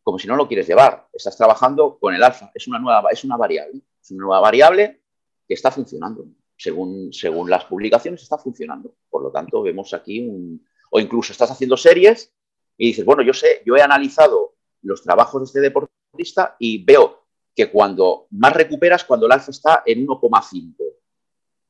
Como 0.05 0.19
si 0.21 0.29
no 0.29 0.37
lo 0.37 0.47
quieres 0.47 0.69
llevar, 0.69 1.09
estás 1.12 1.37
trabajando 1.37 1.99
con 1.99 2.14
el 2.14 2.23
alfa, 2.23 2.53
es 2.55 2.69
una 2.69 2.79
nueva, 2.79 3.09
es 3.11 3.25
una 3.25 3.37
variable, 3.37 3.81
es 4.01 4.11
una 4.12 4.25
nueva 4.25 4.40
variable 4.40 5.03
que 5.49 5.55
está 5.55 5.73
funcionando. 5.73 6.27
Según, 6.57 7.12
según 7.12 7.51
las 7.51 7.64
publicaciones 7.64 8.23
está 8.23 8.38
funcionando. 8.38 8.95
Por 9.11 9.23
lo 9.23 9.33
tanto, 9.33 9.62
vemos 9.62 9.93
aquí 9.93 10.21
un, 10.21 10.64
o 10.90 11.01
incluso 11.01 11.33
estás 11.33 11.51
haciendo 11.51 11.77
series 11.77 12.33
y 12.77 12.88
dices, 12.88 13.05
bueno, 13.05 13.23
yo 13.23 13.33
sé, 13.33 13.62
yo 13.67 13.75
he 13.77 13.83
analizado 13.83 14.55
los 14.83 15.03
trabajos 15.03 15.40
de 15.40 15.47
este 15.47 15.61
deportista 15.61 16.55
y 16.61 16.85
veo 16.85 17.25
que 17.55 17.71
cuando 17.71 18.27
más 18.31 18.53
recuperas, 18.53 19.05
cuando 19.05 19.27
el 19.27 19.33
alfa 19.33 19.51
está 19.51 19.83
en 19.87 20.07
1,5. 20.07 20.75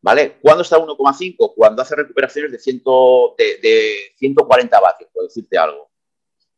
¿Vale? 0.01 0.39
¿Cuándo 0.43 0.63
está 0.63 0.77
en 0.77 0.83
1,5? 0.83 1.55
Cuando 1.55 1.81
hace 1.81 1.97
recuperaciones 1.97 2.53
de, 2.53 2.59
100, 2.59 2.83
de, 3.39 3.95
140 4.19 4.81
vatios, 4.81 5.11
por 5.13 5.25
decirte 5.25 5.57
algo. 5.57 5.91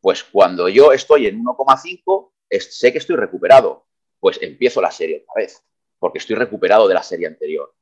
Pues 0.07 0.23
cuando 0.23 0.69
yo 0.69 0.93
estoy 0.93 1.27
en 1.27 1.43
1,5, 1.43 2.31
sé 2.61 2.93
que 2.93 2.99
estoy 2.99 3.17
recuperado. 3.17 3.89
pues 4.21 4.39
empiezo 4.41 4.81
la 4.81 4.93
serie 4.93 5.25
otra 5.29 5.43
vez, 5.43 5.65
porque 5.99 6.19
estoy 6.19 6.37
recuperado 6.37 6.87
de 6.87 6.95
la 6.95 7.03
serie 7.03 7.27
anterior. 7.27 7.75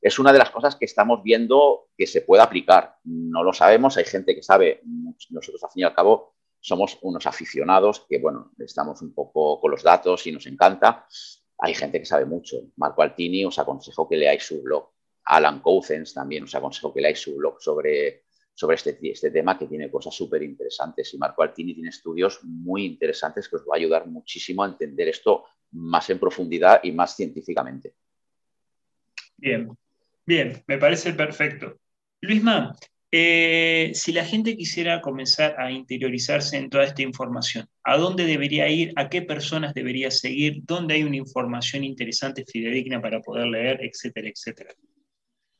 Es 0.00 0.18
una 0.18 0.32
de 0.32 0.38
las 0.38 0.48
cosas 0.48 0.74
que 0.74 0.86
estamos 0.86 1.22
viendo 1.22 1.90
que 1.94 2.06
se 2.06 2.22
puede 2.22 2.42
aplicar. 2.42 2.96
No 3.04 3.44
lo 3.44 3.52
sabemos, 3.52 3.98
hay 3.98 4.06
gente 4.06 4.34
que 4.34 4.42
sabe, 4.42 4.80
nosotros 5.28 5.62
al 5.64 5.70
fin 5.70 5.82
y 5.82 5.84
al 5.84 5.94
cabo 5.94 6.36
somos 6.60 6.96
unos 7.02 7.26
aficionados 7.26 8.06
que, 8.08 8.20
bueno, 8.20 8.52
estamos 8.58 9.02
un 9.02 9.12
poco 9.12 9.60
con 9.60 9.70
los 9.70 9.82
datos 9.82 10.26
y 10.26 10.32
nos 10.32 10.46
encanta. 10.46 11.06
Hay 11.58 11.74
gente 11.74 12.00
que 12.00 12.06
sabe 12.06 12.24
mucho. 12.24 12.56
Marco 12.76 13.02
Altini 13.02 13.44
os 13.44 13.58
aconsejo 13.58 14.08
que 14.08 14.16
leáis 14.16 14.46
su 14.46 14.62
blog. 14.62 14.88
Alan 15.24 15.60
Cousens 15.60 16.14
también 16.14 16.44
os 16.44 16.54
aconsejo 16.54 16.94
que 16.94 17.02
leáis 17.02 17.20
su 17.20 17.36
blog 17.36 17.60
sobre, 17.60 18.25
sobre 18.56 18.76
este, 18.76 18.98
este 19.02 19.30
tema 19.30 19.58
que 19.58 19.66
tiene 19.66 19.90
cosas 19.90 20.14
súper 20.14 20.42
interesantes. 20.42 21.12
Y 21.12 21.18
Marco 21.18 21.42
Altini 21.42 21.74
tiene 21.74 21.90
estudios 21.90 22.40
muy 22.42 22.86
interesantes 22.86 23.48
que 23.48 23.56
os 23.56 23.62
va 23.62 23.74
a 23.74 23.76
ayudar 23.76 24.06
muchísimo 24.06 24.64
a 24.64 24.68
entender 24.68 25.08
esto 25.08 25.44
más 25.72 26.08
en 26.08 26.18
profundidad 26.18 26.80
y 26.82 26.90
más 26.90 27.14
científicamente. 27.14 27.94
Bien, 29.36 29.68
bien, 30.24 30.64
me 30.66 30.78
parece 30.78 31.12
perfecto. 31.12 31.76
Luisma, 32.22 32.74
eh, 33.12 33.90
si 33.92 34.12
la 34.12 34.24
gente 34.24 34.56
quisiera 34.56 35.02
comenzar 35.02 35.60
a 35.60 35.70
interiorizarse 35.70 36.56
en 36.56 36.70
toda 36.70 36.84
esta 36.84 37.02
información, 37.02 37.68
¿a 37.84 37.98
dónde 37.98 38.24
debería 38.24 38.70
ir? 38.70 38.94
¿A 38.96 39.10
qué 39.10 39.20
personas 39.20 39.74
debería 39.74 40.10
seguir? 40.10 40.62
¿Dónde 40.64 40.94
hay 40.94 41.02
una 41.02 41.16
información 41.16 41.84
interesante, 41.84 42.46
fidedigna 42.50 43.02
para 43.02 43.20
poder 43.20 43.48
leer, 43.48 43.80
etcétera, 43.82 44.30
etcétera? 44.30 44.74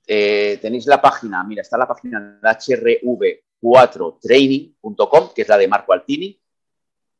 Eh, 0.06 0.58
tenéis 0.62 0.86
la 0.86 1.02
página, 1.02 1.42
mira, 1.42 1.62
está 1.62 1.76
la 1.76 1.88
página 1.88 2.38
hrv4training.com, 2.42 5.30
que 5.34 5.42
es 5.42 5.48
la 5.48 5.58
de 5.58 5.68
Marco 5.68 5.92
Altini. 5.92 6.40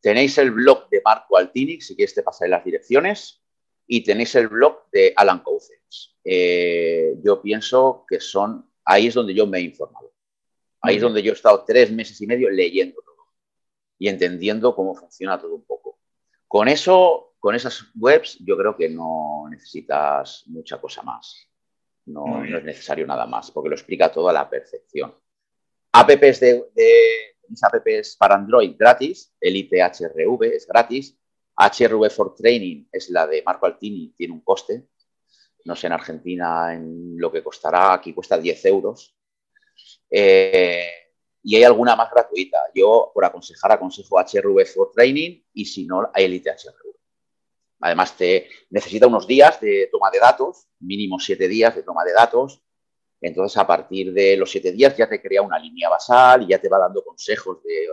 Tenéis 0.00 0.38
el 0.38 0.52
blog 0.52 0.88
de 0.88 1.02
Marco 1.04 1.36
Altini, 1.36 1.80
si 1.80 1.96
quieres 1.96 2.14
te 2.14 2.22
pasaré 2.22 2.50
las 2.50 2.64
direcciones. 2.64 3.42
Y 3.88 4.02
tenéis 4.02 4.34
el 4.34 4.48
blog 4.48 4.90
de 4.90 5.12
Alan 5.16 5.38
Cousins. 5.40 6.16
Eh, 6.24 7.14
yo 7.22 7.40
pienso 7.40 8.04
que 8.08 8.18
son, 8.20 8.68
ahí 8.84 9.06
es 9.08 9.14
donde 9.14 9.34
yo 9.34 9.46
me 9.46 9.58
he 9.58 9.62
informado. 9.62 10.12
Ahí 10.80 10.96
es 10.96 11.02
donde 11.02 11.22
yo 11.22 11.32
he 11.32 11.34
estado 11.34 11.64
tres 11.64 11.92
meses 11.92 12.20
y 12.20 12.26
medio 12.26 12.50
leyendo 12.50 13.00
todo 13.02 13.16
y 13.98 14.08
entendiendo 14.08 14.74
cómo 14.74 14.94
funciona 14.94 15.40
todo 15.40 15.54
un 15.54 15.64
poco. 15.64 15.98
Con 16.46 16.68
eso, 16.68 17.34
con 17.38 17.54
esas 17.54 17.84
webs, 17.94 18.38
yo 18.40 18.56
creo 18.56 18.76
que 18.76 18.88
no 18.88 19.46
necesitas 19.50 20.44
mucha 20.46 20.80
cosa 20.80 21.02
más. 21.02 21.48
No, 22.06 22.44
es 22.44 22.64
necesario 22.64 23.06
nada 23.06 23.26
más, 23.26 23.50
porque 23.50 23.68
lo 23.68 23.74
explica 23.74 24.10
todo 24.10 24.28
a 24.28 24.32
la 24.32 24.48
perfección. 24.48 25.14
Apps 25.92 26.40
de, 26.40 26.64
apps 27.62 28.16
para 28.16 28.36
Android 28.36 28.76
gratis, 28.78 29.34
Elite 29.40 29.82
HRV 29.82 30.44
es 30.54 30.66
gratis, 30.66 31.18
HRV 31.56 32.10
for 32.10 32.34
Training 32.34 32.86
es 32.92 33.10
la 33.10 33.26
de 33.26 33.42
Marco 33.42 33.66
Altini, 33.66 34.12
tiene 34.16 34.34
un 34.34 34.42
coste. 34.42 34.88
No 35.64 35.74
sé 35.74 35.88
en 35.88 35.94
Argentina 35.94 36.74
en 36.74 37.18
lo 37.18 37.32
que 37.32 37.42
costará, 37.42 37.94
aquí 37.94 38.12
cuesta 38.12 38.38
10 38.38 38.64
euros. 38.66 39.16
Eh, 40.08 40.88
y 41.42 41.56
hay 41.56 41.64
alguna 41.64 41.96
más 41.96 42.10
gratuita. 42.10 42.58
Yo, 42.74 43.10
por 43.12 43.24
aconsejar, 43.24 43.72
aconsejo 43.72 44.18
HRV 44.18 44.64
for 44.66 44.92
Training 44.92 45.42
y 45.54 45.64
si 45.64 45.86
no, 45.86 46.10
Elite 46.14 46.50
HRV. 46.50 46.85
Además, 47.80 48.16
te 48.16 48.48
necesita 48.70 49.06
unos 49.06 49.26
días 49.26 49.60
de 49.60 49.88
toma 49.92 50.10
de 50.10 50.18
datos, 50.18 50.66
mínimo 50.80 51.18
siete 51.18 51.48
días 51.48 51.74
de 51.74 51.82
toma 51.82 52.04
de 52.04 52.12
datos. 52.12 52.62
Entonces, 53.20 53.56
a 53.58 53.66
partir 53.66 54.12
de 54.12 54.36
los 54.36 54.50
siete 54.50 54.72
días 54.72 54.96
ya 54.96 55.08
te 55.08 55.20
crea 55.20 55.42
una 55.42 55.58
línea 55.58 55.88
basal 55.88 56.42
y 56.42 56.48
ya 56.48 56.58
te 56.58 56.68
va 56.68 56.78
dando 56.78 57.04
consejos 57.04 57.62
de, 57.62 57.88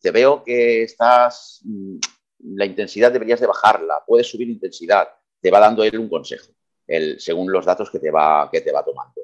te 0.00 0.10
veo 0.10 0.42
que 0.44 0.82
estás, 0.82 1.60
mm, 1.64 1.96
la 2.56 2.66
intensidad 2.66 3.12
deberías 3.12 3.40
de 3.40 3.46
bajarla, 3.46 4.02
puedes 4.06 4.26
subir 4.26 4.48
intensidad, 4.48 5.08
te 5.40 5.50
va 5.50 5.60
dando 5.60 5.82
él 5.82 5.98
un 5.98 6.08
consejo, 6.08 6.52
el, 6.86 7.20
según 7.20 7.50
los 7.52 7.64
datos 7.64 7.90
que 7.90 7.98
te, 7.98 8.10
va, 8.10 8.48
que 8.50 8.60
te 8.60 8.72
va 8.72 8.84
tomando. 8.84 9.22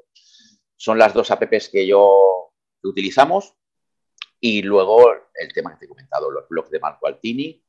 Son 0.75 0.97
las 0.97 1.13
dos 1.13 1.31
apps 1.31 1.69
que 1.69 1.87
yo 1.87 2.51
utilizamos 2.83 3.55
y 4.39 4.61
luego 4.61 5.11
el 5.33 5.53
tema 5.53 5.71
que 5.71 5.79
te 5.79 5.85
he 5.85 5.89
comentado, 5.89 6.31
los 6.31 6.47
blogs 6.47 6.69
de 6.69 6.79
Marco 6.79 7.07
Altini, 7.07 7.63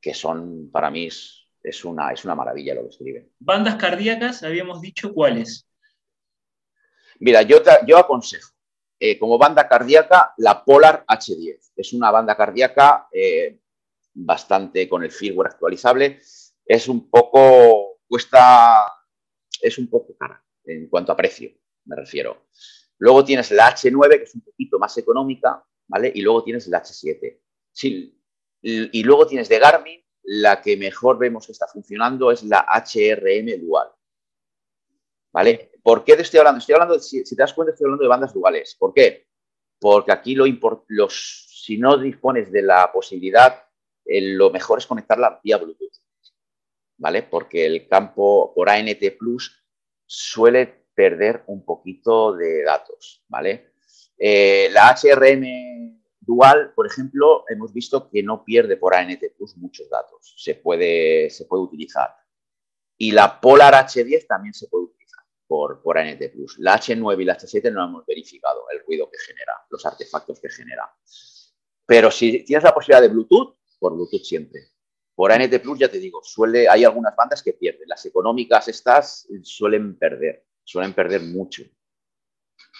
que 0.00 0.14
son 0.14 0.70
para 0.70 0.90
mí 0.90 1.08
es 1.64 1.84
una, 1.84 2.12
es 2.12 2.24
una 2.24 2.34
maravilla 2.34 2.74
lo 2.74 2.82
que 2.82 2.90
escriben. 2.90 3.32
Bandas 3.38 3.76
cardíacas, 3.76 4.42
habíamos 4.42 4.82
dicho 4.82 5.14
cuáles. 5.14 5.66
Mira, 7.20 7.40
yo, 7.40 7.62
yo 7.86 7.96
aconsejo, 7.96 8.52
eh, 9.00 9.18
como 9.18 9.38
banda 9.38 9.66
cardíaca, 9.66 10.34
la 10.36 10.62
Polar 10.62 11.06
H10. 11.08 11.72
Es 11.74 11.92
una 11.94 12.10
banda 12.10 12.36
cardíaca 12.36 13.08
eh, 13.10 13.58
bastante 14.12 14.86
con 14.88 15.02
el 15.04 15.10
firmware 15.10 15.52
actualizable. 15.52 16.20
Es 16.66 16.86
un 16.86 17.08
poco, 17.08 18.00
cuesta, 18.06 18.92
es 19.60 19.78
un 19.78 19.88
poco 19.88 20.14
cara 20.18 20.44
en 20.66 20.88
cuanto 20.88 21.12
a 21.12 21.16
precio, 21.16 21.50
me 21.86 21.96
refiero. 21.96 22.48
Luego 22.98 23.24
tienes 23.24 23.50
la 23.52 23.74
H9, 23.74 24.18
que 24.18 24.24
es 24.24 24.34
un 24.34 24.42
poquito 24.42 24.78
más 24.78 24.96
económica, 24.98 25.64
¿vale? 25.88 26.12
Y 26.14 26.20
luego 26.20 26.44
tienes 26.44 26.66
la 26.68 26.82
H7. 26.82 27.40
Sí, 27.72 28.20
y 28.60 29.02
luego 29.02 29.26
tienes 29.26 29.48
de 29.48 29.58
Garmin 29.58 30.03
la 30.24 30.62
que 30.62 30.76
mejor 30.76 31.18
vemos 31.18 31.46
que 31.46 31.52
está 31.52 31.66
funcionando 31.66 32.30
es 32.30 32.42
la 32.44 32.66
HRM 32.68 33.60
dual. 33.60 33.88
¿Vale? 35.32 35.72
¿Por 35.82 36.04
qué 36.04 36.16
te 36.16 36.22
estoy 36.22 36.38
hablando? 36.38 36.60
Estoy 36.60 36.74
hablando, 36.74 36.98
si, 36.98 37.24
te 37.24 37.34
das 37.36 37.52
cuenta, 37.52 37.72
estoy 37.72 37.86
hablando 37.86 38.04
de 38.04 38.08
bandas 38.08 38.32
duales. 38.32 38.76
¿Por 38.78 38.94
qué? 38.94 39.26
Porque 39.78 40.12
aquí 40.12 40.34
lo 40.34 40.46
los, 40.88 41.46
si 41.64 41.76
no 41.76 41.98
dispones 41.98 42.50
de 42.50 42.62
la 42.62 42.90
posibilidad, 42.92 43.64
lo 44.06 44.50
mejor 44.50 44.78
es 44.78 44.86
conectarla 44.86 45.40
vía 45.42 45.58
Bluetooth. 45.58 45.92
¿Vale? 46.96 47.24
Porque 47.24 47.66
el 47.66 47.88
campo 47.88 48.52
por 48.54 48.70
ANT 48.70 49.02
Plus 49.18 49.62
suele 50.06 50.86
perder 50.94 51.42
un 51.48 51.64
poquito 51.64 52.34
de 52.34 52.62
datos. 52.62 53.24
¿Vale? 53.28 53.72
Eh, 54.16 54.68
la 54.70 54.94
HRM 54.94 56.03
Dual, 56.26 56.72
por 56.74 56.86
ejemplo, 56.86 57.44
hemos 57.48 57.72
visto 57.72 58.08
que 58.08 58.22
no 58.22 58.44
pierde 58.44 58.76
por 58.76 58.94
ANT 58.94 59.22
Plus 59.36 59.56
muchos 59.56 59.88
datos. 59.90 60.34
Se 60.38 60.54
puede, 60.54 61.28
se 61.30 61.44
puede 61.44 61.62
utilizar. 61.62 62.14
Y 62.96 63.12
la 63.12 63.40
Polar 63.40 63.74
H10 63.74 64.26
también 64.26 64.54
se 64.54 64.68
puede 64.68 64.84
utilizar 64.84 65.24
por, 65.46 65.82
por 65.82 65.98
ANT 65.98 66.22
Plus. 66.32 66.58
La 66.58 66.78
H9 66.78 67.20
y 67.20 67.24
la 67.24 67.36
H7 67.36 67.72
no 67.72 67.84
hemos 67.84 68.06
verificado 68.06 68.64
el 68.70 68.80
ruido 68.86 69.10
que 69.10 69.18
genera, 69.18 69.52
los 69.68 69.84
artefactos 69.84 70.40
que 70.40 70.48
genera. 70.48 70.90
Pero 71.86 72.10
si 72.10 72.44
tienes 72.44 72.64
la 72.64 72.74
posibilidad 72.74 73.02
de 73.02 73.08
Bluetooth, 73.08 73.58
por 73.78 73.94
Bluetooth 73.94 74.22
siempre. 74.22 74.60
Por 75.14 75.30
ANT 75.30 75.54
Plus, 75.60 75.78
ya 75.78 75.88
te 75.88 75.98
digo, 75.98 76.20
suele, 76.22 76.68
hay 76.68 76.84
algunas 76.84 77.14
bandas 77.14 77.42
que 77.42 77.52
pierden. 77.52 77.88
Las 77.88 78.04
económicas 78.06 78.66
estas 78.68 79.28
suelen 79.42 79.98
perder, 79.98 80.46
suelen 80.64 80.94
perder 80.94 81.20
mucho. 81.20 81.62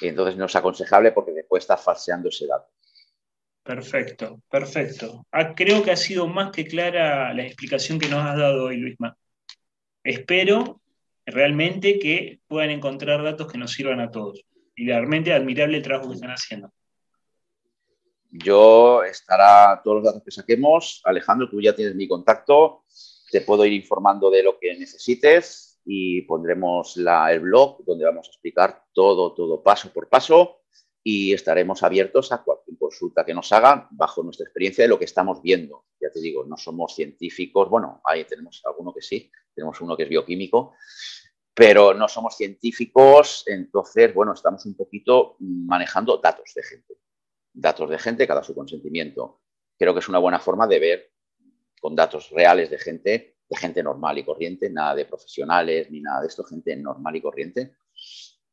Entonces 0.00 0.36
no 0.36 0.46
es 0.46 0.56
aconsejable 0.56 1.12
porque 1.12 1.32
después 1.32 1.62
está 1.62 1.76
falseando 1.76 2.28
ese 2.28 2.46
dato. 2.46 2.73
Perfecto, 3.64 4.42
perfecto. 4.50 5.26
Ah, 5.32 5.54
creo 5.54 5.82
que 5.82 5.90
ha 5.90 5.96
sido 5.96 6.28
más 6.28 6.52
que 6.52 6.66
clara 6.66 7.32
la 7.32 7.46
explicación 7.46 7.98
que 7.98 8.10
nos 8.10 8.22
has 8.22 8.36
dado 8.36 8.64
hoy, 8.64 8.76
Luisma. 8.76 9.16
Espero 10.02 10.82
realmente 11.24 11.98
que 11.98 12.40
puedan 12.46 12.68
encontrar 12.68 13.22
datos 13.22 13.50
que 13.50 13.56
nos 13.56 13.72
sirvan 13.72 14.00
a 14.00 14.10
todos. 14.10 14.44
Y 14.76 14.86
realmente 14.86 15.32
admirable 15.32 15.78
el 15.78 15.82
trabajo 15.82 16.10
que 16.10 16.16
están 16.16 16.30
haciendo. 16.30 16.70
Yo 18.30 19.02
estará 19.02 19.80
todos 19.82 19.96
los 19.96 20.04
datos 20.04 20.22
que 20.22 20.30
saquemos. 20.30 21.00
Alejandro, 21.02 21.48
tú 21.48 21.58
ya 21.62 21.74
tienes 21.74 21.94
mi 21.94 22.06
contacto. 22.06 22.84
Te 23.30 23.40
puedo 23.40 23.64
ir 23.64 23.72
informando 23.72 24.30
de 24.30 24.42
lo 24.42 24.58
que 24.58 24.76
necesites 24.76 25.80
y 25.86 26.20
pondremos 26.22 26.98
el 26.98 27.40
blog 27.40 27.82
donde 27.86 28.04
vamos 28.04 28.26
a 28.26 28.30
explicar 28.30 28.84
todo, 28.92 29.32
todo 29.32 29.62
paso 29.62 29.90
por 29.90 30.10
paso 30.10 30.63
y 31.06 31.34
estaremos 31.34 31.82
abiertos 31.82 32.32
a 32.32 32.42
cualquier 32.42 32.78
consulta 32.78 33.26
que 33.26 33.34
nos 33.34 33.52
hagan 33.52 33.86
bajo 33.90 34.22
nuestra 34.22 34.44
experiencia 34.44 34.84
de 34.84 34.88
lo 34.88 34.98
que 34.98 35.04
estamos 35.04 35.42
viendo. 35.42 35.84
Ya 36.00 36.10
te 36.10 36.18
digo, 36.18 36.44
no 36.46 36.56
somos 36.56 36.94
científicos, 36.94 37.68
bueno, 37.68 38.00
ahí 38.04 38.24
tenemos 38.24 38.62
alguno 38.64 38.92
que 38.94 39.02
sí, 39.02 39.30
tenemos 39.54 39.78
uno 39.82 39.98
que 39.98 40.04
es 40.04 40.08
bioquímico, 40.08 40.74
pero 41.52 41.92
no 41.92 42.08
somos 42.08 42.36
científicos, 42.38 43.44
entonces, 43.46 44.14
bueno, 44.14 44.32
estamos 44.32 44.64
un 44.64 44.74
poquito 44.74 45.36
manejando 45.40 46.16
datos 46.16 46.52
de 46.54 46.62
gente, 46.62 46.94
datos 47.52 47.90
de 47.90 47.98
gente 47.98 48.26
cada 48.26 48.42
su 48.42 48.54
consentimiento. 48.54 49.42
Creo 49.78 49.92
que 49.92 50.00
es 50.00 50.08
una 50.08 50.18
buena 50.18 50.40
forma 50.40 50.66
de 50.66 50.78
ver 50.78 51.12
con 51.82 51.94
datos 51.94 52.30
reales 52.30 52.70
de 52.70 52.78
gente, 52.78 53.36
de 53.46 53.56
gente 53.58 53.82
normal 53.82 54.16
y 54.16 54.24
corriente, 54.24 54.70
nada 54.70 54.94
de 54.94 55.04
profesionales 55.04 55.90
ni 55.90 56.00
nada 56.00 56.22
de 56.22 56.28
esto, 56.28 56.44
gente 56.44 56.74
normal 56.76 57.14
y 57.14 57.20
corriente, 57.20 57.76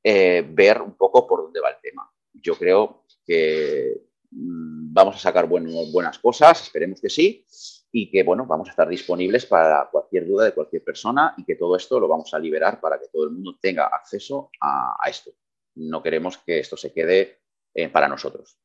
eh, 0.04 0.46
ver 0.46 0.82
un 0.82 0.98
poco 0.98 1.26
por 1.26 1.44
dónde 1.44 1.62
va 1.62 1.70
el 1.70 1.78
tema 1.82 2.12
yo 2.34 2.56
creo 2.56 3.06
que 3.26 4.02
mm, 4.32 4.94
vamos 4.94 5.16
a 5.16 5.20
sacar 5.20 5.48
buenas 5.48 6.20
cosas, 6.20 6.64
esperemos 6.64 7.02
que 7.02 7.10
sí, 7.10 7.46
y 7.92 8.10
que 8.10 8.24
bueno, 8.24 8.46
vamos 8.46 8.70
a 8.70 8.72
estar 8.72 8.88
disponibles 8.88 9.46
para 9.46 9.90
cualquier 9.92 10.26
duda 10.26 10.46
de 10.46 10.54
cualquier 10.54 10.84
persona 10.84 11.34
y 11.38 11.44
que 11.44 11.56
todo 11.56 11.76
esto 11.76 12.00
lo 12.00 12.08
vamos 12.08 12.34
a 12.34 12.40
liberar 12.40 12.80
para 12.80 13.00
que 13.00 13.08
todo 13.12 13.26
el 13.26 13.32
mundo 13.32 13.58
tenga 13.62 13.88
acceso 13.88 14.50
a, 14.62 14.98
esto. 15.10 15.32
No 15.76 16.02
queremos 16.02 16.38
que 16.38 16.60
esto 16.60 16.78
se 16.78 16.94
quede 16.94 17.40
eh, 17.74 17.90
para 17.90 18.08
nosotros. 18.08 18.58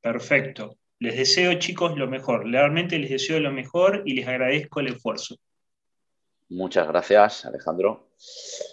Perfecto. 0.00 0.76
Les 0.98 1.16
deseo, 1.16 1.58
chicos, 1.58 1.96
lo 1.98 2.06
mejor. 2.06 2.48
Realmente 2.48 2.98
les 2.98 3.10
deseo 3.10 3.38
lo 3.40 3.52
mejor 3.52 4.02
y 4.06 4.14
les 4.14 4.26
agradezco 4.26 4.80
el 4.80 4.88
esfuerzo. 4.88 5.36
Muchas 6.48 6.88
gracias, 6.88 7.44
Alejandro. 7.44 8.10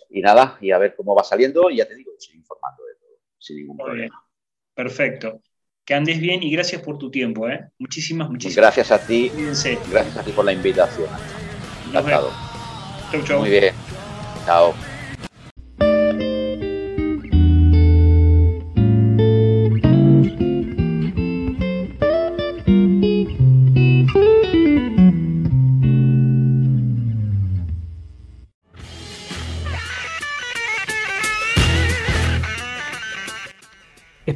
Y 0.09 0.21
nada, 0.21 0.57
y 0.61 0.71
a 0.71 0.77
ver 0.77 0.95
cómo 0.95 1.15
va 1.15 1.23
saliendo, 1.23 1.69
y 1.69 1.77
ya 1.77 1.87
te 1.87 1.95
digo, 1.95 2.11
estoy 2.17 2.37
informando 2.37 2.82
sin 3.43 3.57
ningún 3.57 3.77
problema. 3.77 4.23
Perfecto. 4.73 5.41
Que 5.85 5.93
andes 5.93 6.19
bien 6.19 6.41
y 6.41 6.49
gracias 6.49 6.81
por 6.81 6.97
tu 6.97 7.11
tiempo, 7.11 7.49
¿eh? 7.49 7.59
Muchísimas, 7.77 8.29
muchísimas 8.29 8.55
Gracias 8.55 8.91
a 8.91 9.05
ti. 9.05 9.29
Gracias 9.35 10.17
a 10.17 10.23
ti 10.23 10.31
por 10.31 10.45
la 10.45 10.53
invitación. 10.53 11.09
Encantado. 11.89 12.31
Chau, 13.11 13.23
chau. 13.23 13.39
Muy 13.41 13.49
bien. 13.49 13.73
Chao. 14.45 14.73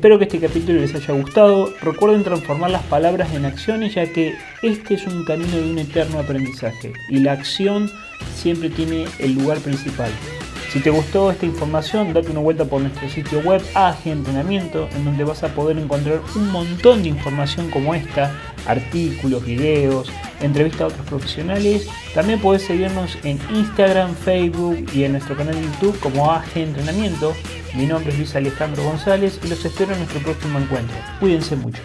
Espero 0.08 0.20
que 0.20 0.38
este 0.38 0.40
capítulo 0.40 0.80
les 0.80 0.96
haya 0.96 1.14
gustado. 1.16 1.74
Recuerden 1.82 2.24
transformar 2.24 2.72
las 2.72 2.84
palabras 2.84 3.34
en 3.34 3.44
acciones 3.44 3.94
ya 3.94 4.10
que 4.10 4.38
este 4.62 4.94
es 4.94 5.06
un 5.06 5.26
camino 5.26 5.58
de 5.58 5.70
un 5.70 5.80
eterno 5.80 6.20
aprendizaje 6.20 6.94
y 7.10 7.20
la 7.20 7.34
acción 7.34 7.92
siempre 8.34 8.70
tiene 8.70 9.06
el 9.20 9.34
lugar 9.34 9.58
principal. 9.58 10.10
Si 10.72 10.80
te 10.80 10.92
gustó 10.92 11.30
esta 11.30 11.46
información, 11.46 12.14
date 12.14 12.32
una 12.32 12.40
vuelta 12.40 12.64
por 12.64 12.80
nuestro 12.80 13.10
sitio 13.10 13.42
web 13.42 13.62
AG 13.74 13.98
Entrenamiento, 14.06 14.88
en 14.96 15.04
donde 15.04 15.26
vas 15.26 15.44
a 15.44 15.50
poder 15.50 15.78
encontrar 15.78 16.22
un 16.38 16.52
montón 16.52 17.04
de 17.04 17.10
información 17.10 17.70
como 17.70 17.94
esta, 17.94 18.34
artículos, 18.66 19.44
videos, 19.44 20.10
entrevistas 20.42 20.82
a 20.82 20.88
otros 20.88 21.06
profesionales. 21.08 21.88
También 22.14 22.40
puedes 22.40 22.64
seguirnos 22.64 23.18
en 23.24 23.40
Instagram, 23.54 24.16
Facebook 24.16 24.86
y 24.94 25.04
en 25.04 25.14
nuestro 25.14 25.36
canal 25.36 25.56
de 25.56 25.62
YouTube 25.64 26.00
como 26.00 26.32
AG 26.32 26.56
Entrenamiento. 26.56 27.34
Mi 27.76 27.86
nombre 27.86 28.12
es 28.12 28.18
Luis 28.18 28.36
Alejandro 28.36 28.84
González 28.84 29.40
y 29.44 29.48
los 29.48 29.64
espero 29.64 29.94
en 29.94 30.00
nuestro 30.00 30.20
próximo 30.22 30.60
encuentro. 30.60 30.96
Cuídense 31.20 31.56
mucho. 31.56 31.82